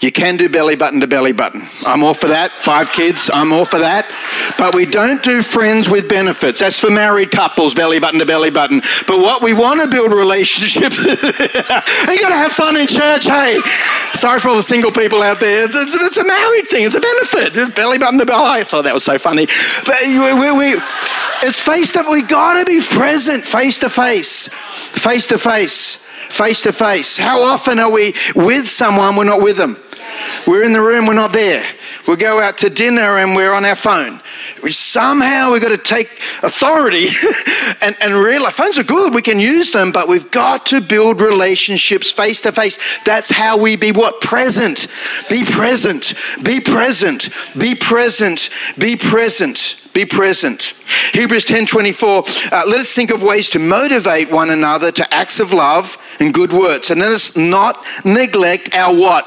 you 0.02 0.10
can 0.10 0.36
do 0.36 0.48
belly 0.48 0.74
button 0.74 0.98
to 0.98 1.06
belly 1.06 1.32
button. 1.32 1.62
I'm 1.86 2.02
all 2.02 2.12
for 2.12 2.26
that. 2.26 2.50
Five 2.60 2.90
kids, 2.90 3.30
I'm 3.32 3.52
all 3.52 3.64
for 3.64 3.78
that. 3.78 4.10
But 4.58 4.74
we 4.74 4.84
don't 4.84 5.22
do 5.22 5.42
friends 5.42 5.88
with 5.88 6.08
benefits. 6.08 6.58
That's 6.58 6.80
for 6.80 6.90
married 6.90 7.30
couples, 7.30 7.72
belly 7.72 8.00
button 8.00 8.18
to 8.18 8.26
belly 8.26 8.50
button. 8.50 8.82
But 9.06 9.20
what 9.20 9.42
we 9.42 9.52
want 9.52 9.80
to 9.80 9.86
build 9.86 10.12
relationships, 10.12 10.98
you 10.98 11.12
got 11.14 12.30
to 12.30 12.34
have 12.34 12.50
fun 12.50 12.76
in 12.76 12.88
church, 12.88 13.26
hey. 13.26 13.60
Sorry 14.14 14.40
for 14.40 14.48
all 14.48 14.56
the 14.56 14.62
single 14.62 14.90
people 14.90 15.22
out 15.22 15.38
there. 15.38 15.64
It's, 15.64 15.76
it's, 15.76 15.94
it's 15.94 16.18
a 16.18 16.24
married 16.24 16.66
thing, 16.66 16.84
it's 16.84 16.96
a 16.96 17.00
benefit. 17.00 17.56
It's 17.56 17.74
belly 17.74 17.98
button 17.98 18.18
to 18.18 18.26
belly. 18.26 18.44
I 18.44 18.64
thought 18.64 18.82
that 18.82 18.94
was 18.94 19.04
so 19.04 19.18
funny. 19.18 19.46
But 19.86 20.02
we, 20.02 20.34
we, 20.34 20.50
we 20.74 20.82
it's 21.44 21.60
face 21.60 21.92
to 21.92 22.04
we 22.10 22.22
got 22.22 22.58
to 22.58 22.66
be 22.66 22.80
present 22.80 23.44
face 23.44 23.78
to 23.78 23.88
face. 23.88 24.48
Face 24.48 25.28
to 25.28 25.38
face 25.38 26.02
face 26.32 26.62
to 26.62 26.72
face. 26.72 27.18
How 27.18 27.42
often 27.42 27.78
are 27.78 27.90
we 27.90 28.14
with 28.34 28.66
someone, 28.66 29.16
we're 29.16 29.24
not 29.24 29.42
with 29.42 29.58
them? 29.58 29.76
We're 30.46 30.64
in 30.64 30.72
the 30.72 30.82
room, 30.82 31.06
we're 31.06 31.14
not 31.14 31.32
there. 31.32 31.64
We 32.06 32.16
go 32.16 32.40
out 32.40 32.58
to 32.58 32.70
dinner 32.70 33.18
and 33.18 33.36
we're 33.36 33.52
on 33.52 33.64
our 33.64 33.76
phone. 33.76 34.20
We 34.62 34.70
somehow 34.70 35.52
we've 35.52 35.62
got 35.62 35.68
to 35.68 35.78
take 35.78 36.08
authority 36.42 37.08
and, 37.82 37.96
and 38.00 38.14
realize 38.14 38.54
phones 38.54 38.78
are 38.78 38.84
good, 38.84 39.14
we 39.14 39.22
can 39.22 39.38
use 39.38 39.72
them, 39.72 39.92
but 39.92 40.08
we've 40.08 40.30
got 40.30 40.66
to 40.66 40.80
build 40.80 41.20
relationships 41.20 42.10
face 42.10 42.40
to 42.42 42.52
face. 42.52 42.78
That's 43.04 43.30
how 43.30 43.56
we 43.58 43.76
be 43.76 43.92
what? 43.92 44.20
Present. 44.20 44.86
Be 45.28 45.44
present. 45.44 46.14
Be 46.44 46.60
present. 46.60 47.28
Be 47.58 47.74
present. 47.74 48.50
Be 48.78 48.96
present. 48.96 49.78
Be 49.92 50.06
present. 50.06 50.72
Hebrews 51.12 51.44
10:24. 51.44 52.24
Uh, 52.50 52.62
let 52.66 52.80
us 52.80 52.94
think 52.94 53.10
of 53.10 53.22
ways 53.22 53.50
to 53.50 53.58
motivate 53.58 54.30
one 54.30 54.50
another 54.50 54.90
to 54.92 55.14
acts 55.14 55.38
of 55.38 55.52
love 55.52 55.98
and 56.18 56.32
good 56.32 56.52
works, 56.52 56.90
and 56.90 57.00
let 57.00 57.12
us 57.12 57.36
not 57.36 57.84
neglect 58.04 58.74
our 58.74 58.94
what 58.94 59.26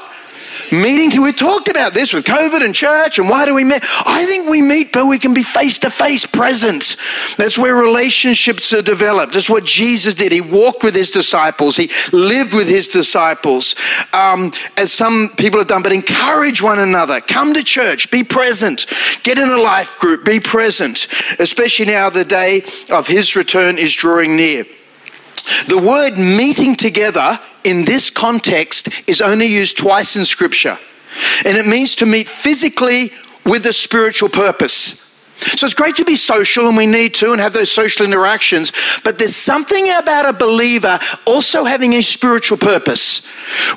meeting 0.72 1.10
to 1.10 1.22
we 1.22 1.32
talked 1.32 1.68
about 1.68 1.94
this 1.94 2.12
with 2.12 2.24
covid 2.24 2.64
and 2.64 2.74
church 2.74 3.18
and 3.18 3.28
why 3.28 3.44
do 3.44 3.54
we 3.54 3.64
meet? 3.64 3.82
I 4.06 4.24
think 4.24 4.48
we 4.48 4.62
meet 4.62 4.92
but 4.92 5.06
we 5.06 5.18
can 5.18 5.34
be 5.34 5.42
face 5.42 5.78
to 5.80 5.90
face 5.90 6.26
present 6.26 6.96
that's 7.36 7.58
where 7.58 7.74
relationships 7.74 8.72
are 8.72 8.82
developed. 8.82 9.34
That's 9.34 9.50
what 9.50 9.64
jesus 9.64 10.14
did. 10.14 10.32
He 10.32 10.40
walked 10.40 10.82
with 10.82 10.94
his 10.94 11.10
disciples. 11.10 11.76
He 11.76 11.90
lived 12.12 12.54
with 12.54 12.68
his 12.68 12.88
disciples 12.88 13.74
um, 14.12 14.52
as 14.76 14.92
some 14.92 15.30
people 15.36 15.60
have 15.60 15.68
done. 15.68 15.82
But 15.82 15.92
encourage 15.92 16.62
one 16.62 16.78
another. 16.78 17.20
Come 17.20 17.54
to 17.54 17.62
church. 17.62 18.10
Be 18.10 18.24
present. 18.24 18.86
Get 19.22 19.38
in 19.38 19.50
a 19.50 19.56
life 19.56 19.98
group. 19.98 20.24
Be 20.24 20.40
present. 20.40 21.06
Especially 21.38 21.86
now 21.86 22.10
the 22.10 22.24
day 22.24 22.62
of 22.90 23.06
his 23.06 23.36
return 23.36 23.78
is 23.78 23.94
drawing 23.94 24.36
near. 24.36 24.64
The 25.68 25.78
word 25.78 26.18
meeting 26.18 26.74
together 26.74 27.38
in 27.66 27.84
this 27.84 28.10
context 28.10 28.88
is 29.08 29.20
only 29.20 29.46
used 29.46 29.76
twice 29.76 30.14
in 30.14 30.24
Scripture. 30.24 30.78
And 31.44 31.56
it 31.56 31.66
means 31.66 31.96
to 31.96 32.06
meet 32.06 32.28
physically 32.28 33.10
with 33.44 33.66
a 33.66 33.72
spiritual 33.72 34.28
purpose. 34.28 35.05
So 35.36 35.66
it's 35.66 35.74
great 35.74 35.96
to 35.96 36.04
be 36.04 36.16
social 36.16 36.66
and 36.66 36.76
we 36.76 36.86
need 36.86 37.14
to 37.14 37.32
and 37.32 37.40
have 37.40 37.52
those 37.52 37.70
social 37.70 38.04
interactions, 38.04 38.72
but 39.04 39.18
there's 39.18 39.36
something 39.36 39.86
about 39.98 40.28
a 40.28 40.32
believer 40.32 40.98
also 41.26 41.64
having 41.64 41.94
a 41.94 42.02
spiritual 42.02 42.58
purpose. 42.58 43.26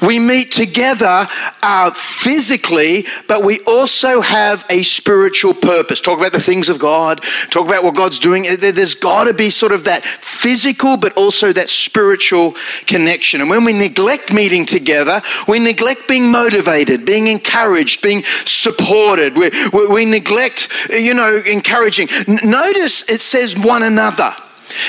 We 0.02 0.20
meet 0.20 0.52
together 0.52 1.28
uh, 1.62 1.92
physically, 1.92 3.06
but 3.28 3.44
we 3.44 3.60
also 3.68 4.22
have 4.22 4.66
a 4.70 4.84
spiritual 4.84 5.54
purpose. 5.54 6.02
Talk 6.02 6.20
about 6.20 6.32
the 6.32 6.40
things 6.40 6.70
of 6.70 6.80
God, 6.80 7.22
talk 7.50 7.68
about 7.68 7.84
what 7.84 7.96
God's 7.96 8.20
doing. 8.20 8.46
There's 8.60 8.96
got 8.96 9.26
to 9.26 9.34
be 9.34 9.50
sort 9.50 9.72
of 9.72 9.84
that 9.84 10.06
physical, 10.06 10.98
but 10.98 11.14
also 11.18 11.54
that 11.54 11.70
spiritual 11.70 12.56
connection. 12.86 13.42
And 13.42 13.50
when 13.50 13.64
we 13.66 13.74
neglect 13.74 14.34
meeting 14.34 14.66
together, 14.66 15.22
we 15.48 15.60
neglect 15.60 16.08
being 16.08 16.32
motivated, 16.32 17.06
being 17.06 17.28
encouraged, 17.28 18.02
being 18.02 18.24
supported. 18.46 19.38
We, 19.38 19.52
we, 19.74 19.88
we 19.88 20.06
neglect, 20.06 20.70
you 20.90 21.14
know, 21.14 21.42
encouraging. 21.52 22.08
Notice 22.44 23.10
it 23.10 23.22
says 23.22 23.58
one 23.58 23.84
another. 23.84 24.34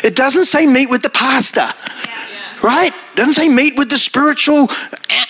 It 0.05 0.15
doesn't 0.15 0.45
say 0.45 0.67
meet 0.67 0.91
with 0.91 1.03
the 1.03 1.11
pastor. 1.11 1.69
Right? 2.63 2.93
Doesn't 3.17 3.35
say 3.35 3.49
meet 3.49 3.77
with 3.77 3.91
the 3.91 3.99
spiritual 3.99 4.69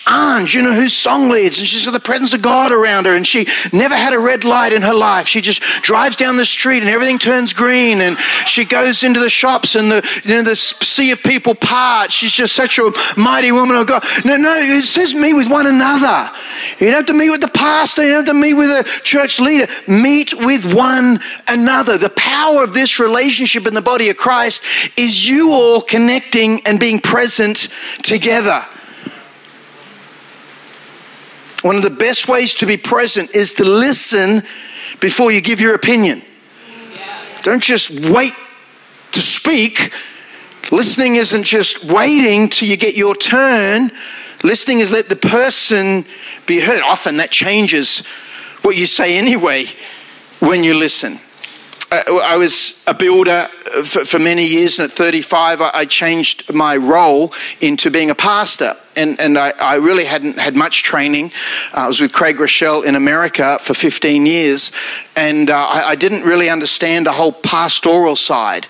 aunt, 0.06 0.52
you 0.52 0.62
know, 0.62 0.72
who's 0.72 0.92
song 0.92 1.30
leads 1.30 1.58
and 1.58 1.66
she's 1.66 1.84
got 1.84 1.92
the 1.92 2.00
presence 2.00 2.34
of 2.34 2.42
God 2.42 2.72
around 2.72 3.06
her 3.06 3.14
and 3.14 3.26
she 3.26 3.46
never 3.72 3.94
had 3.94 4.12
a 4.12 4.18
red 4.18 4.44
light 4.44 4.72
in 4.72 4.82
her 4.82 4.94
life. 4.94 5.26
She 5.26 5.40
just 5.40 5.62
drives 5.82 6.16
down 6.16 6.36
the 6.36 6.44
street 6.44 6.80
and 6.80 6.88
everything 6.88 7.18
turns 7.18 7.52
green 7.52 8.00
and 8.00 8.18
she 8.46 8.64
goes 8.64 9.02
into 9.02 9.18
the 9.18 9.30
shops 9.30 9.76
and 9.76 9.90
the, 9.90 10.22
you 10.24 10.34
know, 10.34 10.42
the 10.42 10.56
sea 10.56 11.10
of 11.10 11.22
people 11.22 11.54
part. 11.54 12.12
She's 12.12 12.32
just 12.32 12.54
such 12.54 12.78
a 12.78 12.92
mighty 13.16 13.52
woman 13.52 13.76
of 13.76 13.86
God. 13.86 14.04
No, 14.24 14.36
no, 14.36 14.54
it 14.56 14.82
says 14.82 15.14
meet 15.14 15.34
with 15.34 15.50
one 15.50 15.66
another. 15.66 16.30
You 16.78 16.86
don't 16.86 16.96
have 16.96 17.06
to 17.06 17.14
meet 17.14 17.30
with 17.30 17.40
the 17.40 17.48
pastor, 17.48 18.02
you 18.02 18.10
don't 18.10 18.26
have 18.26 18.34
to 18.34 18.40
meet 18.40 18.54
with 18.54 18.70
a 18.70 18.84
church 19.02 19.40
leader. 19.40 19.66
Meet 19.88 20.34
with 20.34 20.74
one 20.74 21.20
another. 21.48 21.96
The 21.96 22.10
power 22.10 22.62
of 22.62 22.74
this 22.74 22.98
relationship 23.00 23.66
in 23.66 23.74
the 23.74 23.82
body 23.82 24.10
of 24.10 24.16
Christ 24.16 24.62
is 24.98 25.26
you 25.26 25.50
all 25.50 25.80
connecting 25.80 26.60
and 26.66 26.78
being 26.78 27.00
present 27.00 27.68
together. 28.02 28.64
One 31.62 31.76
of 31.76 31.83
the 31.83 31.90
best 31.90 32.26
ways 32.28 32.54
to 32.56 32.66
be 32.66 32.76
present 32.76 33.35
is 33.35 33.54
to 33.54 33.64
listen 33.64 34.42
before 35.00 35.30
you 35.30 35.40
give 35.40 35.61
your 35.61 35.74
opinion. 35.74 36.22
Don't 37.42 37.62
just 37.62 37.90
wait 37.90 38.33
to 39.12 39.20
speak. 39.20 39.94
Listening 40.70 41.16
isn't 41.16 41.44
just 41.44 41.85
waiting 41.85 42.48
till 42.48 42.68
you 42.68 42.76
get 42.76 42.96
your 42.96 43.14
turn. 43.14 43.90
Listening 44.42 44.80
is 44.80 44.90
let 44.90 45.09
the 45.09 45.16
person 45.16 46.06
be 46.46 46.61
heard. 46.61 46.80
Often 46.80 47.18
that 47.18 47.30
changes 47.30 48.06
what 48.62 48.76
you 48.76 48.87
say 48.87 49.18
anyway 49.18 49.66
when 50.38 50.64
you 50.64 50.74
listen. 50.74 51.18
I 51.92 52.37
was 52.37 52.81
a 52.87 52.94
builder 52.94 53.48
for, 53.85 54.05
for, 54.05 54.20
many 54.20 54.46
years, 54.46 54.79
and 54.79 54.88
at 54.88 54.96
35, 54.96 55.61
I, 55.61 55.70
I, 55.74 55.85
changed 55.87 56.53
my 56.55 56.76
role 56.76 57.33
into 57.61 57.90
being 57.90 58.11
a 58.11 58.14
pastor. 58.14 58.76
And, 58.94 59.18
and 59.18 59.37
I, 59.37 59.50
I 59.59 59.76
really 59.76 60.05
hadn't 60.05 60.38
had 60.38 60.55
much 60.55 60.85
training. 60.85 61.33
Uh, 61.72 61.79
I 61.79 61.88
was 61.88 62.00
with 62.00 62.12
Craig 62.12 62.37
Groeschel 62.37 62.85
in 62.85 62.94
America 62.94 63.59
for 63.61 63.74
15 63.74 64.24
years, 64.24 64.70
and 65.16 65.50
uh, 65.50 65.57
I, 65.57 65.90
I, 65.90 65.94
didn't 65.96 66.22
really 66.22 66.48
understand 66.48 67.07
the 67.07 67.12
whole 67.12 67.33
pastoral 67.33 68.14
side. 68.14 68.68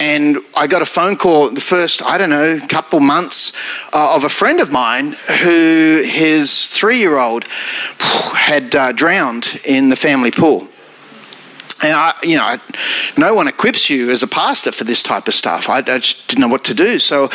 And 0.00 0.38
I 0.56 0.66
got 0.66 0.80
a 0.80 0.86
phone 0.86 1.16
call 1.16 1.50
the 1.50 1.60
first, 1.60 2.02
I 2.02 2.16
don't 2.16 2.30
know, 2.30 2.58
couple 2.68 3.00
months 3.00 3.52
uh, 3.92 4.14
of 4.14 4.24
a 4.24 4.30
friend 4.30 4.60
of 4.60 4.72
mine 4.72 5.12
who 5.42 6.02
his 6.06 6.68
three 6.68 6.98
year 6.98 7.18
old 7.18 7.44
had 7.44 8.74
uh, 8.74 8.92
drowned 8.92 9.60
in 9.64 9.90
the 9.90 9.96
family 9.96 10.30
pool. 10.30 10.68
And 11.82 11.94
I, 11.94 12.14
you 12.22 12.36
know, 12.36 12.56
no 13.16 13.34
one 13.34 13.48
equips 13.48 13.90
you 13.90 14.10
as 14.10 14.22
a 14.22 14.28
pastor 14.28 14.70
for 14.70 14.84
this 14.84 15.02
type 15.02 15.26
of 15.26 15.34
stuff. 15.34 15.68
I, 15.68 15.78
I 15.78 15.98
just 15.98 16.28
didn't 16.28 16.40
know 16.40 16.48
what 16.48 16.64
to 16.64 16.74
do. 16.74 17.00
So 17.00 17.28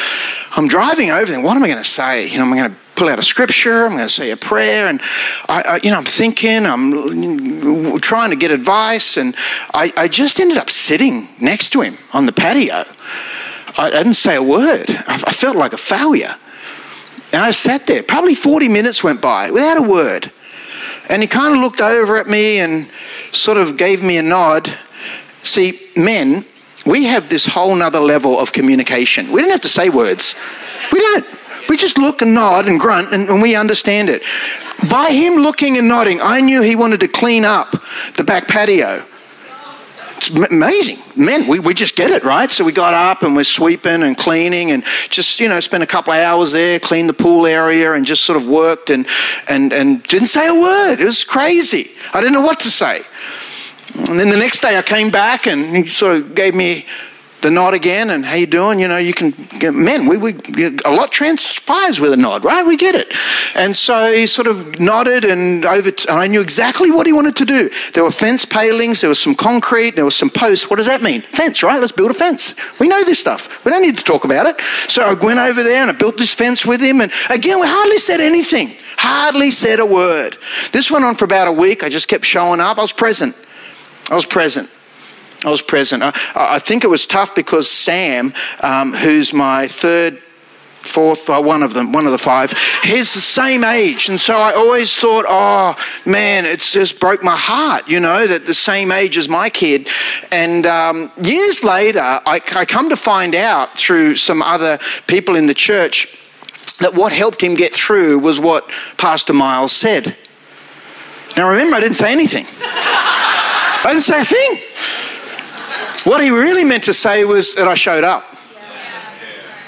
I'm 0.52 0.70
driving 0.70 1.12
over 1.12 1.30
there. 1.30 1.42
What 1.42 1.58
am 1.58 1.64
I 1.64 1.68
going 1.68 1.78
to 1.78 1.84
say? 1.84 2.28
You 2.28 2.38
know, 2.38 2.46
I'm 2.46 2.56
going 2.56 2.72
to 2.72 2.78
pull 2.96 3.10
out 3.10 3.20
a 3.20 3.24
scripture. 3.24 3.86
I'm 3.86 3.92
going 3.92 4.08
to 4.08 4.10
say 4.10 4.32
a 4.32 4.38
prayer, 4.38 4.88
and 4.88 5.00
I, 5.48 5.62
I, 5.62 5.80
you 5.84 5.92
know, 5.92 5.98
I'm 5.98 6.06
thinking, 6.06 6.66
I'm 6.66 8.00
trying 8.00 8.32
to 8.32 8.36
get 8.36 8.52
advice, 8.52 9.18
and 9.18 9.36
I, 9.74 9.94
I 9.96 10.08
just 10.08 10.40
ended 10.40 10.58
up 10.58 10.70
sitting 10.70 11.30
next 11.40 11.70
to 11.72 11.82
him 11.82 11.98
on 12.14 12.26
the 12.26 12.34
patio. 12.34 12.86
I, 13.78 13.92
didn't 13.92 14.16
say 14.16 14.36
a 14.36 14.44
word. 14.44 14.90
I 14.90 15.32
felt 15.32 15.56
like 15.56 15.74
a 15.74 15.78
failure, 15.78 16.36
and 17.32 17.44
I 17.44 17.52
sat 17.52 17.86
there. 17.86 18.02
Probably 18.02 18.34
40 18.34 18.68
minutes 18.68 19.04
went 19.04 19.22
by 19.22 19.52
without 19.52 19.78
a 19.78 19.82
word. 19.84 20.32
And 21.10 21.22
he 21.22 21.28
kind 21.28 21.54
of 21.54 21.60
looked 21.60 21.82
over 21.82 22.18
at 22.18 22.28
me 22.28 22.60
and 22.60 22.90
sort 23.32 23.58
of 23.58 23.78
gave 23.78 24.04
me 24.04 24.18
a 24.18 24.22
nod. 24.22 24.72
See, 25.44 25.80
men, 25.96 26.46
we 26.86 27.06
have 27.06 27.30
this 27.30 27.46
whole 27.46 27.76
nother 27.76 28.00
level 28.00 28.40
of 28.40 28.52
communication. 28.52 29.32
We 29.32 29.42
don't 29.42 29.52
have 29.52 29.62
to 29.62 29.70
say 29.70 29.90
words. 29.90 30.36
We 30.92 31.00
don't. 31.00 31.26
We 31.70 31.76
just 31.76 31.98
look 31.98 32.22
and 32.22 32.34
nod 32.34 32.68
and 32.68 32.80
grunt 32.80 33.14
and, 33.14 33.28
and, 33.28 33.42
we 33.42 33.54
understand 33.56 34.10
it. 34.10 34.24
By 34.90 35.12
him 35.12 35.34
looking 35.34 35.78
and 35.78 35.90
nodding, 35.90 36.22
I 36.22 36.40
knew 36.40 36.62
he 36.62 36.78
wanted 36.78 37.02
to 37.02 37.10
clean 37.10 37.44
up 37.44 37.76
the 38.16 38.24
back 38.24 38.48
patio. 38.48 39.06
It's 40.18 40.30
amazing. 40.30 40.98
Men, 41.16 41.48
we, 41.48 41.60
we 41.60 41.74
just 41.74 41.96
get 41.96 42.12
it, 42.12 42.24
right? 42.24 42.52
So 42.52 42.66
we 42.66 42.72
got 42.72 42.94
up 42.94 43.24
and 43.24 43.36
we're 43.36 43.44
sweeping 43.44 44.04
and 44.04 44.18
cleaning 44.18 44.72
and 44.72 44.84
just, 45.10 45.40
you 45.40 45.48
know, 45.48 45.60
spent 45.60 45.84
a 45.84 45.88
couple 45.88 46.12
of 46.12 46.20
hours 46.20 46.52
there, 46.52 46.80
cleaned 46.80 47.08
the 47.08 47.14
pool 47.14 47.46
area 47.46 47.94
and 47.94 48.06
just 48.06 48.24
sort 48.24 48.36
of 48.36 48.48
worked 48.48 48.90
and, 48.90 49.06
and, 49.48 49.72
and 49.72 50.04
didn't 50.04 50.28
say 50.28 50.48
a 50.48 50.54
word. 50.54 51.00
It 51.00 51.06
was 51.06 51.24
crazy. 51.24 51.92
I 52.14 52.20
didn't 52.20 52.34
know 52.34 52.42
what 52.42 52.60
to 52.62 52.70
say. 52.70 53.04
And 54.10 54.20
then 54.20 54.30
the 54.30 54.38
next 54.38 54.62
day 54.62 54.78
I 54.78 54.82
came 54.82 55.12
back 55.12 55.48
and 55.48 55.76
he 55.76 55.88
sort 55.88 56.14
of 56.14 56.36
gave 56.36 56.56
me 56.56 56.86
the 57.42 57.52
nod 57.52 57.74
again 57.74 58.10
and 58.10 58.26
how 58.26 58.36
you 58.36 58.48
doing? 58.48 58.80
You 58.80 58.88
know 58.88 58.98
you 58.98 59.14
can 59.14 59.32
get 59.60 59.74
men 59.74 60.08
we, 60.08 60.18
we 60.18 60.34
a 60.86 60.92
lot 60.92 61.12
transpires 61.12 62.00
with 62.00 62.14
a 62.14 62.18
nod 62.18 62.44
right? 62.44 62.66
We 62.66 62.78
get 62.78 62.96
it. 62.96 63.14
And 63.56 63.76
so 63.76 64.12
he 64.14 64.28
sort 64.28 64.48
of 64.48 64.80
nodded 64.80 65.24
and 65.26 65.66
over 65.66 65.92
t- 65.92 66.08
and 66.10 66.18
i 66.18 66.28
knew 66.28 66.42
exactly 66.42 66.92
what 66.92 67.06
he 67.06 67.14
wanted 67.14 67.36
to 67.38 67.46
do. 67.46 67.70
There 67.94 68.04
were 68.04 68.12
fence 68.12 68.46
palings 68.46 69.02
there 69.02 69.10
was 69.10 69.22
some 69.22 69.36
concrete 69.36 69.96
there 69.96 70.06
was 70.06 70.16
some 70.16 70.30
posts. 70.30 70.70
What 70.70 70.78
does 70.78 70.88
that 70.88 71.02
mean? 71.02 71.22
Fence 71.22 71.62
right? 71.64 71.80
Let's 71.80 71.92
build 71.92 72.12
a 72.12 72.16
fence. 72.16 72.56
We 72.80 72.88
know 72.88 73.04
this 73.04 73.20
stuff. 73.20 73.64
We 73.64 73.72
don't 73.72 73.82
need 73.82 73.98
to 73.98 74.04
talk 74.04 74.24
about 74.24 74.48
it. 74.48 74.60
So 74.90 75.04
i 75.04 75.14
went 75.14 75.40
over 75.40 75.64
there 75.64 75.82
and 75.82 75.92
i 75.92 75.94
built 75.94 76.18
this 76.18 76.34
fence 76.34 76.66
with 76.66 76.82
him. 76.82 77.02
And 77.02 77.12
again 77.30 77.60
we 77.60 77.68
hardly 77.68 77.98
said 77.98 78.20
anything. 78.20 78.76
Hardly 78.98 79.52
said 79.52 79.80
a 79.80 79.86
word. 79.86 80.38
This 80.72 80.90
went 80.90 81.06
on 81.06 81.16
for 81.16 81.26
about 81.26 81.48
a 81.48 81.52
week. 81.52 81.84
I 81.84 81.90
just 81.90 82.08
kept 82.08 82.26
showing 82.26 82.60
up. 82.60 82.80
I 82.80 82.82
was 82.82 82.94
present. 82.94 83.36
I 84.10 84.16
was 84.16 84.26
present 84.26 84.70
I 85.46 85.50
was 85.50 85.62
present. 85.62 86.04
I, 86.04 86.12
I 86.36 86.60
think 86.60 86.84
it 86.84 86.88
was 86.88 87.06
tough 87.06 87.36
because 87.36 87.70
Sam, 87.70 88.34
um, 88.62 88.94
who's 88.94 89.34
my 89.34 89.68
third 89.68 90.22
fourth, 90.82 91.30
uh, 91.30 91.42
one 91.42 91.64
of 91.64 91.74
them, 91.74 91.92
one 91.92 92.06
of 92.06 92.12
the 92.12 92.18
five, 92.18 92.54
he's 92.84 93.14
the 93.14 93.22
same 93.22 93.64
age. 93.64 94.10
And 94.10 94.20
so 94.20 94.38
I 94.38 94.54
always 94.54 94.98
thought, 94.98 95.26
oh 95.28 95.76
man, 96.06 96.46
it's 96.46 96.72
just 96.72 97.00
broke 97.00 97.24
my 97.24 97.36
heart, 97.36 97.88
you 97.88 98.00
know, 98.00 98.26
that 98.26 98.46
the 98.46 98.54
same 98.54 98.92
age 98.92 99.18
as 99.18 99.28
my 99.30 99.50
kid. 99.50 99.90
And 100.32 100.66
um, 100.66 101.12
years 101.22 101.64
later, 101.64 102.00
I, 102.00 102.42
I 102.56 102.66
come 102.66 102.90
to 102.90 102.98
find 102.98 103.36
out 103.36 103.78
through 103.78 104.16
some 104.16 104.42
other 104.42 104.80
people 105.08 105.36
in 105.36 105.48
the 105.48 105.54
church 105.54 106.18
that 106.80 106.94
what 106.94 107.12
helped 107.12 107.42
him 107.42 107.56
get 107.56 107.74
through 107.74 108.20
was 108.20 108.40
what 108.40 108.70
Pastor 108.98 109.34
Miles 109.34 109.72
said. 109.72 110.16
Now 111.36 111.50
remember, 111.50 111.76
I 111.76 111.80
didn't 111.82 111.96
say 111.96 112.12
anything. 112.12 112.46
I 112.62 113.84
didn't 113.90 114.04
say 114.04 114.22
a 114.22 114.26
thing. 114.26 114.62
What 116.04 116.22
he 116.24 116.30
really 116.30 116.64
meant 116.64 116.84
to 116.86 116.94
say 116.94 117.26
was 117.26 117.56
that 117.56 117.68
I 117.68 117.74
showed 117.74 118.04
up, 118.04 118.36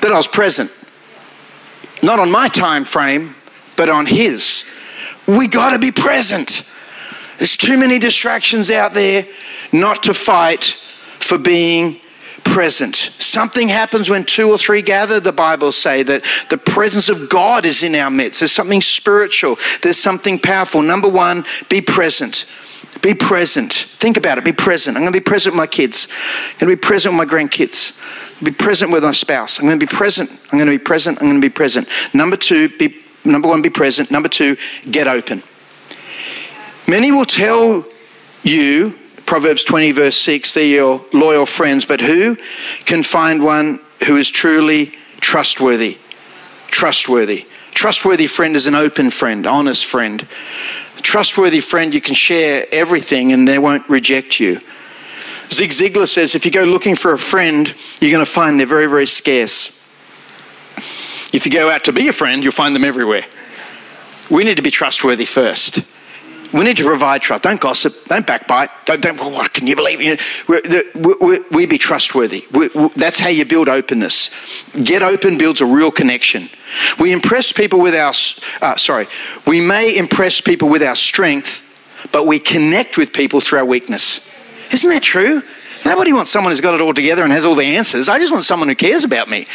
that 0.02 0.12
I 0.12 0.18
was 0.18 0.28
present. 0.28 0.72
Not 2.02 2.20
on 2.20 2.32
my 2.32 2.48
time 2.48 2.86
frame, 2.86 3.36
but 3.76 3.90
on 3.90 4.06
his. 4.06 4.66
We 5.28 5.48
got 5.48 5.72
to 5.72 5.80
be 5.80 5.92
present. 5.92 6.70
There's 7.38 7.58
too 7.58 7.78
many 7.78 8.00
distractions 8.00 8.72
out 8.72 8.94
there 8.94 9.26
not 9.72 10.04
to 10.04 10.14
fight 10.14 10.78
for 11.20 11.38
being 11.38 12.00
present. 12.44 12.96
Something 12.96 13.68
happens 13.68 14.10
when 14.10 14.24
two 14.24 14.50
or 14.50 14.58
three 14.58 14.82
gather, 14.82 15.20
the 15.20 15.32
Bible 15.32 15.72
say 15.72 16.04
that 16.04 16.24
the 16.50 16.58
presence 16.58 17.10
of 17.10 17.30
God 17.30 17.66
is 17.66 17.84
in 17.84 17.96
our 17.96 18.10
midst. 18.10 18.40
There's 18.40 18.52
something 18.52 18.82
spiritual, 18.82 19.58
there's 19.84 19.98
something 19.98 20.40
powerful. 20.40 20.82
Number 20.82 21.10
one, 21.10 21.46
be 21.70 21.82
present. 21.82 22.46
Be 23.02 23.14
present. 23.14 23.72
Think 23.74 24.18
about 24.18 24.38
it. 24.38 24.44
Be 24.44 24.54
present. 24.54 24.98
I'm 24.98 25.04
going 25.04 25.14
to 25.14 25.20
be 25.20 25.24
present 25.24 25.54
with 25.54 25.60
my 25.60 25.68
kids. 25.68 26.08
I'm 26.54 26.60
going 26.60 26.72
to 26.72 26.76
be 26.78 26.88
present 26.88 27.18
with 27.18 27.28
my 27.28 27.34
grandkids. 27.34 27.98
Be 28.44 28.52
present 28.52 28.92
with 28.92 29.04
my 29.04 29.12
spouse. 29.12 29.60
I'm 29.60 29.66
going 29.66 29.80
to 29.80 29.86
be 29.86 29.92
present. 29.92 30.30
I'm 30.52 30.60
going 30.60 30.72
to 30.72 30.78
be 30.78 30.84
present. 30.84 31.22
I'm 31.22 31.28
going 31.28 31.42
to 31.42 31.48
be 31.48 31.54
present. 31.54 31.88
Number 32.14 32.38
two, 32.38 32.70
be 32.78 33.04
number 33.26 33.48
one, 33.48 33.62
be 33.62 33.70
present. 33.70 34.12
Number 34.12 34.30
two, 34.30 34.58
get 34.90 35.08
open. 35.08 35.44
Many 36.88 37.12
will 37.12 37.26
tell 37.26 37.86
you 38.44 38.98
Proverbs 39.26 39.64
20, 39.64 39.92
verse 39.92 40.16
6, 40.18 40.56
they're 40.56 40.64
your 40.64 41.06
loyal 41.14 41.46
friends, 41.46 41.86
but 41.86 42.02
who 42.02 42.36
can 42.86 43.04
find 43.04 43.44
one 43.44 43.80
who 44.08 44.18
is 44.18 44.32
truly 44.32 44.88
trustworthy? 45.22 46.00
Trustworthy. 46.68 47.46
Trustworthy 47.72 48.26
friend 48.26 48.56
is 48.56 48.66
an 48.66 48.74
open 48.74 49.12
friend, 49.12 49.46
honest 49.46 49.86
friend. 49.86 50.28
Trustworthy 51.02 51.60
friend, 51.60 51.94
you 51.94 52.02
can 52.02 52.16
share 52.16 52.66
everything 52.72 53.32
and 53.32 53.48
they 53.48 53.60
won't 53.60 53.88
reject 53.90 54.40
you. 54.40 54.60
Zig 55.52 55.72
Ziglar 55.72 56.08
says 56.08 56.36
if 56.36 56.46
you 56.46 56.52
go 56.52 56.64
looking 56.64 56.96
for 56.96 57.14
a 57.14 57.20
friend, 57.20 57.74
you're 58.00 58.12
going 58.12 58.26
to 58.26 58.32
find 58.32 58.60
they're 58.60 58.68
very, 58.68 58.88
very 58.88 59.08
scarce. 59.08 59.76
If 61.34 61.46
you 61.46 61.52
go 61.52 61.70
out 61.70 61.84
to 61.86 61.92
be 61.92 62.08
a 62.08 62.14
friend, 62.14 62.44
you'll 62.44 62.52
find 62.52 62.76
them 62.76 62.84
everywhere. 62.84 63.26
We 64.30 64.44
need 64.44 64.58
to 64.58 64.64
be 64.64 64.72
trustworthy 64.72 65.26
first. 65.26 65.82
We 66.52 66.64
need 66.64 66.78
to 66.78 66.84
provide 66.84 67.22
trust. 67.22 67.44
Don't 67.44 67.62
gossip. 67.62 68.06
Don't 68.06 68.26
backbite. 68.26 68.70
Don't, 68.86 69.02
don't 69.02 69.18
what 69.20 69.54
can 69.54 69.68
you 69.68 69.76
believe? 69.76 70.02
You 70.02 70.16
know, 70.16 70.60
we, 70.96 71.14
we, 71.22 71.40
we 71.52 71.66
be 71.68 71.78
trustworthy. 71.78 72.46
We, 72.52 72.70
that's 72.96 73.20
how 73.20 73.30
you 73.30 73.46
build 73.46 73.70
openness. 73.70 74.32
Get 74.74 75.04
open 75.04 75.38
builds 75.38 75.62
a 75.62 75.66
real 75.66 75.92
connection. 75.92 76.50
We 77.00 77.12
impress 77.12 77.52
people 77.52 77.82
with 77.82 77.94
our, 77.94 78.14
uh, 78.62 78.76
sorry, 78.78 79.06
we 79.46 79.62
may 79.62 79.96
impress 79.96 80.42
people 80.42 80.70
with 80.70 80.82
our 80.82 80.96
strength, 80.96 81.66
but 82.12 82.26
we 82.26 82.40
connect 82.40 82.98
with 82.98 83.14
people 83.14 83.42
through 83.42 83.60
our 83.60 83.66
weakness. 83.66 84.28
Isn't 84.72 84.90
that 84.90 85.04
true? 85.04 85.44
Nobody 85.86 86.14
wants 86.14 86.32
someone 86.32 86.52
who's 86.52 86.62
got 86.62 86.74
it 86.74 86.82
all 86.82 86.94
together 86.94 87.24
and 87.24 87.32
has 87.32 87.46
all 87.46 87.56
the 87.56 87.64
answers. 87.64 88.10
I 88.10 88.18
just 88.18 88.32
want 88.32 88.44
someone 88.44 88.70
who 88.70 88.76
cares 88.76 89.04
about 89.04 89.30
me. 89.30 89.46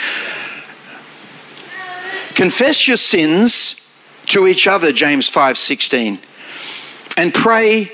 Confess 2.35 2.87
your 2.87 2.97
sins 2.97 3.81
to 4.27 4.47
each 4.47 4.67
other, 4.67 4.93
James 4.93 5.29
5 5.29 5.59
16 5.59 6.21
and 7.17 7.33
pray 7.33 7.85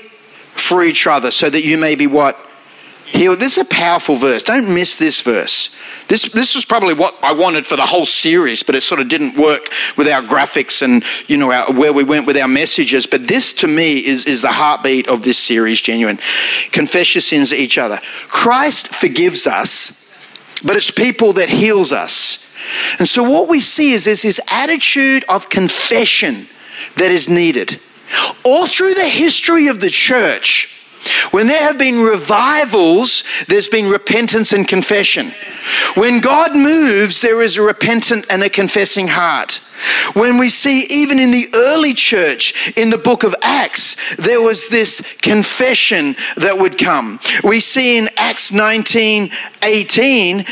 for 0.55 0.83
each 0.83 1.07
other 1.07 1.31
so 1.31 1.49
that 1.49 1.63
you 1.63 1.77
may 1.77 1.95
be 1.95 2.07
what? 2.07 2.37
Healed. 3.05 3.39
This 3.39 3.57
is 3.57 3.63
a 3.63 3.67
powerful 3.67 4.15
verse. 4.15 4.41
Don't 4.41 4.73
miss 4.73 4.95
this 4.95 5.21
verse. 5.21 5.75
This, 6.07 6.31
this 6.31 6.55
was 6.55 6.63
probably 6.63 6.93
what 6.93 7.13
I 7.21 7.33
wanted 7.33 7.67
for 7.67 7.75
the 7.75 7.85
whole 7.85 8.05
series, 8.05 8.63
but 8.63 8.73
it 8.73 8.81
sort 8.81 9.01
of 9.01 9.09
didn't 9.09 9.37
work 9.37 9.69
with 9.97 10.07
our 10.07 10.21
graphics 10.21 10.81
and, 10.81 11.03
you 11.27 11.35
know, 11.35 11.51
our, 11.51 11.73
where 11.73 11.91
we 11.91 12.05
went 12.05 12.25
with 12.25 12.37
our 12.37 12.47
messages. 12.47 13.05
But 13.05 13.27
this, 13.27 13.51
to 13.53 13.67
me, 13.67 14.05
is, 14.05 14.25
is 14.25 14.41
the 14.41 14.51
heartbeat 14.51 15.09
of 15.09 15.23
this 15.23 15.37
series, 15.37 15.81
genuine. 15.81 16.19
Confess 16.71 17.15
your 17.15 17.21
sins 17.21 17.49
to 17.49 17.57
each 17.57 17.77
other. 17.77 17.99
Christ 18.29 18.87
forgives 18.89 19.45
us, 19.45 20.09
but 20.63 20.77
it's 20.77 20.91
people 20.91 21.33
that 21.33 21.49
heals 21.49 21.91
us. 21.91 22.47
And 22.99 23.07
so 23.07 23.23
what 23.23 23.49
we 23.49 23.59
see 23.59 23.91
is 23.91 24.05
there's 24.05 24.21
this 24.21 24.39
attitude 24.47 25.25
of 25.27 25.49
confession 25.49 26.47
that 26.95 27.11
is 27.11 27.27
needed. 27.27 27.79
All 28.43 28.67
through 28.67 28.93
the 28.93 29.07
history 29.07 29.67
of 29.67 29.79
the 29.79 29.89
church, 29.89 30.69
when 31.31 31.47
there 31.47 31.63
have 31.63 31.77
been 31.77 32.01
revivals, 32.01 33.23
there's 33.47 33.69
been 33.69 33.89
repentance 33.89 34.53
and 34.53 34.67
confession. 34.67 35.33
When 35.95 36.19
God 36.19 36.55
moves, 36.55 37.21
there 37.21 37.41
is 37.41 37.57
a 37.57 37.61
repentant 37.61 38.25
and 38.29 38.43
a 38.43 38.49
confessing 38.49 39.07
heart. 39.07 39.61
When 40.13 40.37
we 40.37 40.49
see, 40.49 40.85
even 40.89 41.19
in 41.19 41.31
the 41.31 41.47
early 41.55 41.93
church, 41.93 42.71
in 42.77 42.91
the 42.91 42.97
book 42.97 43.23
of 43.23 43.35
Acts, 43.41 44.15
there 44.15 44.41
was 44.41 44.67
this 44.67 45.01
confession 45.21 46.15
that 46.37 46.59
would 46.59 46.77
come. 46.77 47.19
We 47.43 47.59
see 47.59 47.97
in 47.97 48.09
Acts 48.15 48.51
19 48.51 49.31
18 49.63 50.39
um, 50.39 50.45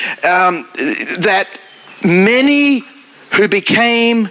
that 1.19 1.47
many 2.03 2.81
who 3.33 3.47
became 3.47 4.29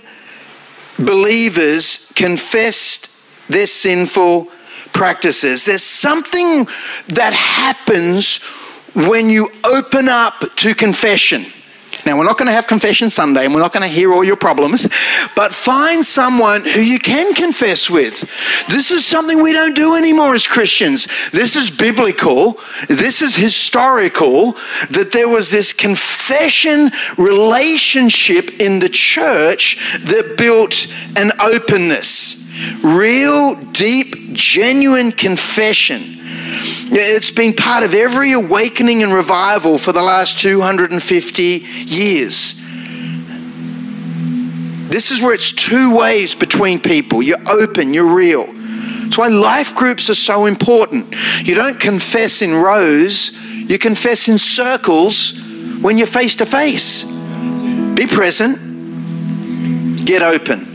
believers 0.98 2.10
confessed 2.16 3.08
their 3.48 3.66
sinful 3.66 4.48
practices. 4.92 5.64
There's 5.64 5.82
something 5.82 6.66
that 7.08 7.32
happens 7.32 8.38
when 8.94 9.28
you 9.28 9.48
open 9.64 10.08
up 10.08 10.44
to 10.56 10.74
confession. 10.74 11.46
Now, 12.06 12.16
we're 12.16 12.24
not 12.24 12.38
going 12.38 12.46
to 12.46 12.52
have 12.52 12.66
Confession 12.66 13.10
Sunday 13.10 13.44
and 13.44 13.52
we're 13.52 13.60
not 13.60 13.72
going 13.72 13.82
to 13.82 13.94
hear 13.94 14.12
all 14.12 14.24
your 14.24 14.36
problems, 14.36 14.88
but 15.34 15.52
find 15.52 16.04
someone 16.04 16.62
who 16.62 16.80
you 16.80 16.98
can 16.98 17.34
confess 17.34 17.90
with. 17.90 18.20
This 18.68 18.90
is 18.90 19.04
something 19.04 19.42
we 19.42 19.52
don't 19.52 19.74
do 19.74 19.94
anymore 19.94 20.34
as 20.34 20.46
Christians. 20.46 21.06
This 21.32 21.56
is 21.56 21.70
biblical, 21.70 22.58
this 22.88 23.20
is 23.20 23.36
historical 23.36 24.52
that 24.90 25.10
there 25.12 25.28
was 25.28 25.50
this 25.50 25.72
confession 25.72 26.90
relationship 27.18 28.60
in 28.60 28.78
the 28.78 28.88
church 28.88 29.76
that 30.00 30.36
built 30.38 30.86
an 31.16 31.32
openness 31.40 32.47
real, 32.82 33.54
deep, 33.72 34.32
genuine 34.32 35.12
confession. 35.12 36.16
It's 36.90 37.30
been 37.30 37.52
part 37.52 37.84
of 37.84 37.94
every 37.94 38.32
awakening 38.32 39.02
and 39.02 39.12
revival 39.12 39.78
for 39.78 39.92
the 39.92 40.02
last 40.02 40.38
250 40.38 41.42
years. 41.42 42.54
This 44.88 45.10
is 45.10 45.20
where 45.20 45.34
it's 45.34 45.52
two 45.52 45.94
ways 45.94 46.34
between 46.34 46.80
people. 46.80 47.22
You're 47.22 47.46
open, 47.48 47.92
you're 47.92 48.06
real. 48.06 48.46
That's 48.46 49.18
why 49.18 49.28
life 49.28 49.74
groups 49.74 50.08
are 50.08 50.14
so 50.14 50.46
important. 50.46 51.14
You 51.46 51.54
don't 51.54 51.78
confess 51.78 52.40
in 52.40 52.54
rows, 52.54 53.32
you 53.52 53.78
confess 53.78 54.28
in 54.28 54.38
circles 54.38 55.38
when 55.80 55.98
you're 55.98 56.06
face 56.06 56.36
to 56.36 56.46
face. 56.46 57.04
Be 57.04 58.06
present, 58.06 60.06
get 60.06 60.22
open. 60.22 60.67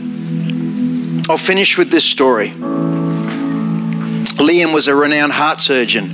I'll 1.26 1.38
finish 1.38 1.78
with 1.78 1.90
this 1.90 2.04
story. 2.04 2.50
Liam 4.36 4.74
was 4.74 4.88
a 4.88 4.94
renowned 4.94 5.32
heart 5.32 5.58
surgeon. 5.58 6.08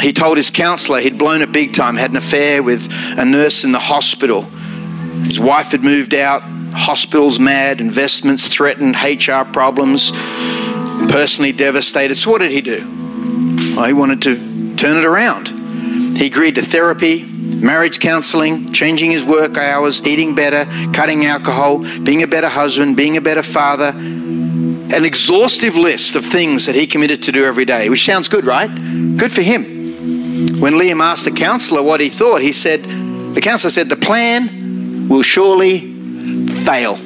He 0.00 0.12
told 0.12 0.36
his 0.36 0.52
counselor 0.52 1.00
he'd 1.00 1.18
blown 1.18 1.42
it 1.42 1.50
big 1.50 1.72
time, 1.74 1.96
had 1.96 2.12
an 2.12 2.16
affair 2.16 2.62
with 2.62 2.88
a 3.18 3.24
nurse 3.24 3.64
in 3.64 3.72
the 3.72 3.80
hospital. 3.80 4.42
His 4.42 5.40
wife 5.40 5.72
had 5.72 5.82
moved 5.82 6.14
out, 6.14 6.42
hospitals 6.72 7.40
mad, 7.40 7.80
investments 7.80 8.46
threatened, 8.46 8.94
HR 8.94 9.42
problems, 9.42 10.12
personally 11.10 11.50
devastated. 11.50 12.14
So, 12.14 12.30
what 12.30 12.42
did 12.42 12.52
he 12.52 12.60
do? 12.60 13.74
Well, 13.74 13.86
he 13.86 13.92
wanted 13.92 14.22
to 14.22 14.76
turn 14.76 14.98
it 14.98 15.04
around. 15.04 15.48
He 16.16 16.26
agreed 16.26 16.54
to 16.54 16.62
therapy, 16.62 17.24
marriage 17.62 18.00
counseling, 18.00 18.72
changing 18.72 19.10
his 19.10 19.24
work 19.24 19.56
hours, 19.56 20.06
eating 20.06 20.34
better, 20.34 20.64
cutting 20.92 21.26
alcohol, 21.26 21.78
being 22.02 22.22
a 22.22 22.26
better 22.26 22.48
husband, 22.48 22.96
being 22.96 23.16
a 23.16 23.20
better 23.20 23.42
father. 23.42 23.92
An 23.96 25.04
exhaustive 25.04 25.76
list 25.76 26.14
of 26.16 26.24
things 26.24 26.66
that 26.66 26.74
he 26.74 26.86
committed 26.86 27.22
to 27.24 27.32
do 27.32 27.44
every 27.44 27.64
day, 27.64 27.88
which 27.88 28.04
sounds 28.04 28.28
good, 28.28 28.44
right? 28.44 28.68
Good 29.16 29.32
for 29.32 29.42
him. 29.42 30.60
When 30.60 30.74
Liam 30.74 31.00
asked 31.00 31.24
the 31.24 31.32
counselor 31.32 31.82
what 31.82 32.00
he 32.00 32.08
thought, 32.08 32.40
he 32.40 32.52
said, 32.52 32.84
the 33.34 33.40
counselor 33.40 33.70
said, 33.70 33.88
the 33.88 33.96
plan 33.96 35.08
will 35.08 35.22
surely 35.22 35.80
fail. 36.64 36.96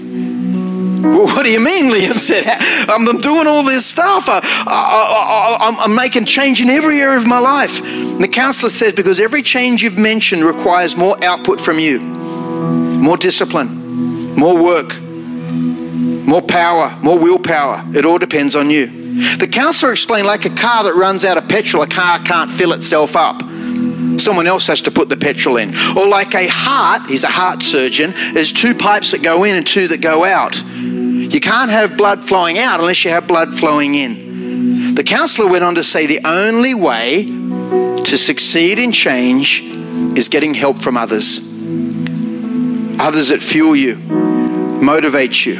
Well, 1.02 1.26
what 1.26 1.44
do 1.44 1.50
you 1.50 1.60
mean? 1.60 1.92
Liam 1.92 2.18
said. 2.18 2.44
I'm, 2.88 3.20
doing 3.20 3.46
all 3.46 3.62
this 3.62 3.86
stuff. 3.86 4.24
I, 4.28 5.76
am 5.84 5.94
making 5.94 6.26
change 6.26 6.60
in 6.60 6.70
every 6.70 7.00
area 7.00 7.16
of 7.16 7.26
my 7.26 7.38
life. 7.38 7.82
And 7.82 8.20
the 8.20 8.28
counselor 8.28 8.70
says, 8.70 8.92
because 8.92 9.20
every 9.20 9.42
change 9.42 9.82
you've 9.82 9.98
mentioned 9.98 10.44
requires 10.44 10.96
more 10.96 11.22
output 11.24 11.60
from 11.60 11.78
you, 11.78 12.00
more 12.00 13.16
discipline, 13.16 14.34
more 14.34 14.56
work, 14.56 15.00
more 15.00 16.42
power, 16.42 16.96
more 17.02 17.18
willpower. 17.18 17.84
It 17.94 18.04
all 18.04 18.18
depends 18.18 18.54
on 18.54 18.70
you. 18.70 18.86
The 19.36 19.48
counselor 19.48 19.92
explained 19.92 20.26
like 20.26 20.44
a 20.44 20.54
car 20.54 20.84
that 20.84 20.94
runs 20.94 21.24
out 21.24 21.36
of 21.36 21.48
petrol, 21.48 21.82
a 21.82 21.86
car 21.86 22.18
can't 22.20 22.50
fill 22.50 22.72
itself 22.72 23.16
up. 23.16 23.42
Someone 24.20 24.46
else 24.46 24.66
has 24.66 24.82
to 24.82 24.90
put 24.90 25.08
the 25.08 25.16
petrol 25.16 25.56
in. 25.56 25.70
Or 25.96 26.06
like 26.06 26.34
a 26.34 26.46
heart, 26.48 27.08
he's 27.08 27.24
a 27.24 27.28
heart 27.28 27.62
surgeon, 27.62 28.12
there's 28.32 28.52
two 28.52 28.74
pipes 28.74 29.10
that 29.12 29.22
go 29.22 29.44
in 29.44 29.56
and 29.56 29.66
two 29.66 29.88
that 29.88 30.00
go 30.00 30.24
out. 30.24 30.62
You 30.62 31.40
can't 31.40 31.70
have 31.70 31.96
blood 31.96 32.24
flowing 32.24 32.58
out 32.58 32.80
unless 32.80 33.04
you 33.04 33.10
have 33.10 33.26
blood 33.26 33.54
flowing 33.54 33.94
in. 33.94 34.94
The 34.94 35.04
counselor 35.04 35.50
went 35.50 35.64
on 35.64 35.76
to 35.76 35.84
say 35.84 36.06
the 36.06 36.20
only 36.24 36.74
way 36.74 37.24
to 37.24 38.18
succeed 38.18 38.78
in 38.78 38.92
change 38.92 39.62
is 40.18 40.28
getting 40.28 40.54
help 40.54 40.78
from 40.78 40.96
others. 40.96 41.38
Others 42.98 43.28
that 43.28 43.40
fuel 43.40 43.74
you, 43.76 43.96
motivate 43.96 45.46
you, 45.46 45.56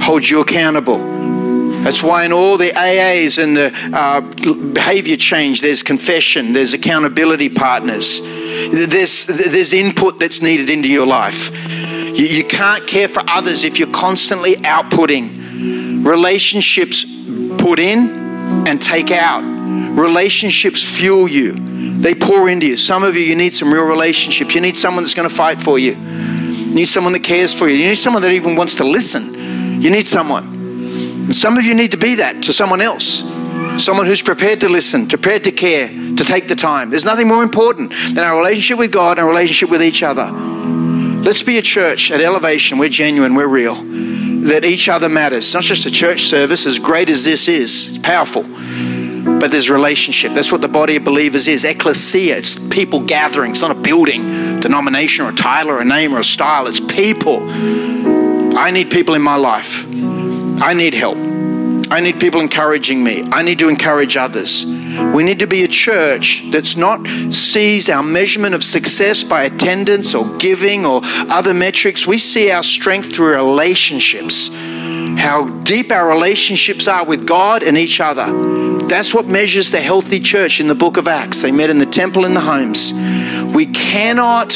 hold 0.00 0.28
you 0.28 0.40
accountable. 0.40 1.17
That's 1.82 2.02
why 2.02 2.24
in 2.24 2.32
all 2.32 2.58
the 2.58 2.70
AAs 2.70 3.42
and 3.42 3.56
the 3.56 3.72
uh, 3.92 4.20
behavior 4.72 5.16
change, 5.16 5.60
there's 5.60 5.82
confession, 5.82 6.52
there's 6.52 6.72
accountability 6.72 7.48
partners, 7.48 8.20
there's, 8.20 9.26
there's 9.26 9.72
input 9.72 10.18
that's 10.18 10.42
needed 10.42 10.70
into 10.70 10.88
your 10.88 11.06
life. 11.06 11.50
You, 12.18 12.26
you 12.26 12.44
can't 12.44 12.86
care 12.86 13.08
for 13.08 13.22
others 13.28 13.64
if 13.64 13.78
you're 13.78 13.90
constantly 13.92 14.56
outputting. 14.56 16.04
Relationships 16.04 17.04
put 17.58 17.78
in 17.78 18.66
and 18.66 18.82
take 18.82 19.10
out. 19.10 19.42
Relationships 19.42 20.82
fuel 20.82 21.28
you. 21.28 21.52
They 22.00 22.14
pour 22.14 22.48
into 22.48 22.66
you. 22.66 22.76
Some 22.76 23.02
of 23.02 23.16
you, 23.16 23.22
you 23.22 23.36
need 23.36 23.54
some 23.54 23.72
real 23.72 23.84
relationships. 23.84 24.54
You 24.54 24.60
need 24.60 24.76
someone 24.76 25.04
that's 25.04 25.14
going 25.14 25.28
to 25.28 25.34
fight 25.34 25.60
for 25.60 25.78
you. 25.78 25.92
You 25.92 26.74
need 26.74 26.86
someone 26.86 27.12
that 27.12 27.24
cares 27.24 27.54
for 27.54 27.68
you. 27.68 27.76
You 27.76 27.88
need 27.88 27.96
someone 27.96 28.22
that 28.22 28.32
even 28.32 28.56
wants 28.56 28.76
to 28.76 28.84
listen. 28.84 29.80
You 29.80 29.90
need 29.90 30.06
someone. 30.06 30.57
Some 31.32 31.58
of 31.58 31.64
you 31.64 31.74
need 31.74 31.92
to 31.92 31.98
be 31.98 32.16
that 32.16 32.42
to 32.44 32.52
someone 32.52 32.80
else. 32.80 33.22
Someone 33.82 34.06
who's 34.06 34.22
prepared 34.22 34.60
to 34.60 34.68
listen, 34.68 35.06
prepared 35.06 35.44
to 35.44 35.52
care, 35.52 35.88
to 35.88 36.24
take 36.24 36.48
the 36.48 36.56
time. 36.56 36.90
There's 36.90 37.04
nothing 37.04 37.28
more 37.28 37.42
important 37.42 37.92
than 38.14 38.18
our 38.18 38.36
relationship 38.36 38.78
with 38.78 38.92
God 38.92 39.18
and 39.18 39.24
our 39.24 39.28
relationship 39.28 39.70
with 39.70 39.82
each 39.82 40.02
other. 40.02 40.30
Let's 41.22 41.42
be 41.42 41.58
a 41.58 41.62
church 41.62 42.10
at 42.10 42.20
elevation. 42.20 42.78
We're 42.78 42.88
genuine, 42.88 43.34
we're 43.34 43.48
real. 43.48 43.74
That 43.74 44.64
each 44.64 44.88
other 44.88 45.08
matters. 45.08 45.44
It's 45.44 45.54
not 45.54 45.64
just 45.64 45.86
a 45.86 45.90
church 45.90 46.24
service, 46.24 46.66
as 46.66 46.78
great 46.78 47.10
as 47.10 47.24
this 47.24 47.48
is, 47.48 47.88
it's 47.88 47.98
powerful 47.98 48.44
but 49.40 49.50
there's 49.50 49.70
relationship. 49.70 50.32
That's 50.32 50.50
what 50.50 50.62
the 50.62 50.68
body 50.68 50.96
of 50.96 51.04
believers 51.04 51.48
is. 51.48 51.64
Ecclesia, 51.64 52.36
it's 52.36 52.58
people 52.68 53.00
gathering. 53.00 53.52
It's 53.52 53.60
not 53.60 53.70
a 53.70 53.80
building, 53.80 54.60
denomination, 54.60 55.26
or 55.26 55.30
a 55.30 55.34
title, 55.34 55.72
or 55.72 55.80
a 55.80 55.84
name, 55.84 56.14
or 56.14 56.18
a 56.18 56.24
style. 56.24 56.66
It's 56.66 56.80
people. 56.80 57.46
I 58.58 58.70
need 58.70 58.90
people 58.90 59.14
in 59.14 59.22
my 59.22 59.36
life. 59.36 59.87
I 60.60 60.74
need 60.74 60.94
help. 60.94 61.16
I 61.90 62.00
need 62.00 62.20
people 62.20 62.40
encouraging 62.40 63.02
me. 63.02 63.22
I 63.32 63.42
need 63.42 63.58
to 63.60 63.68
encourage 63.68 64.16
others. 64.16 64.66
We 64.66 65.22
need 65.22 65.38
to 65.38 65.46
be 65.46 65.64
a 65.64 65.68
church 65.68 66.42
that's 66.50 66.76
not 66.76 67.06
sees 67.32 67.88
our 67.88 68.02
measurement 68.02 68.54
of 68.54 68.62
success 68.64 69.24
by 69.24 69.44
attendance 69.44 70.14
or 70.14 70.26
giving 70.36 70.84
or 70.84 71.00
other 71.30 71.54
metrics. 71.54 72.06
We 72.06 72.18
see 72.18 72.50
our 72.50 72.62
strength 72.62 73.14
through 73.14 73.34
relationships, 73.34 74.48
how 75.18 75.46
deep 75.62 75.92
our 75.92 76.08
relationships 76.08 76.88
are 76.88 77.06
with 77.06 77.26
God 77.26 77.62
and 77.62 77.78
each 77.78 78.00
other. 78.00 78.26
That's 78.86 79.14
what 79.14 79.26
measures 79.26 79.70
the 79.70 79.80
healthy 79.80 80.18
church 80.20 80.60
in 80.60 80.68
the 80.68 80.74
book 80.74 80.96
of 80.96 81.08
Acts. 81.08 81.42
They 81.42 81.52
met 81.52 81.70
in 81.70 81.78
the 81.78 81.86
temple 81.86 82.24
in 82.24 82.34
the 82.34 82.40
homes. 82.40 82.92
We 83.54 83.66
cannot 83.66 84.52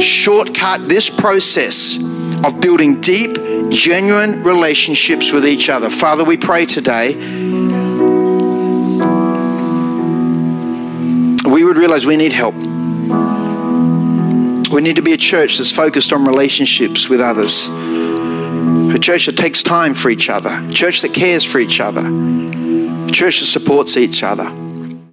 shortcut 0.00 0.88
this 0.88 1.08
process 1.08 1.96
of 2.44 2.60
building 2.60 3.00
deep, 3.00 3.38
genuine 3.70 4.42
relationships 4.42 5.32
with 5.32 5.46
each 5.46 5.68
other. 5.68 5.90
Father, 5.90 6.24
we 6.24 6.36
pray 6.36 6.66
today 6.66 7.14
we 11.54 11.62
would 11.62 11.76
realize 11.76 12.04
we 12.04 12.16
need 12.16 12.32
help. 12.32 12.54
We 14.72 14.80
need 14.80 14.96
to 14.96 15.02
be 15.02 15.12
a 15.12 15.16
church 15.16 15.58
that's 15.58 15.70
focused 15.70 16.12
on 16.12 16.24
relationships 16.26 17.08
with 17.08 17.20
others. 17.20 17.68
A 18.92 18.98
church 18.98 19.26
that 19.26 19.36
takes 19.36 19.62
time 19.62 19.94
for 19.94 20.10
each 20.10 20.28
other. 20.28 20.50
A 20.50 20.72
church 20.72 21.02
that 21.02 21.14
cares 21.14 21.44
for 21.44 21.60
each 21.60 21.78
other. 21.78 22.00
A 22.00 23.10
church 23.12 23.38
that 23.38 23.46
supports 23.46 23.96
each 23.96 24.24
other. 24.24 24.63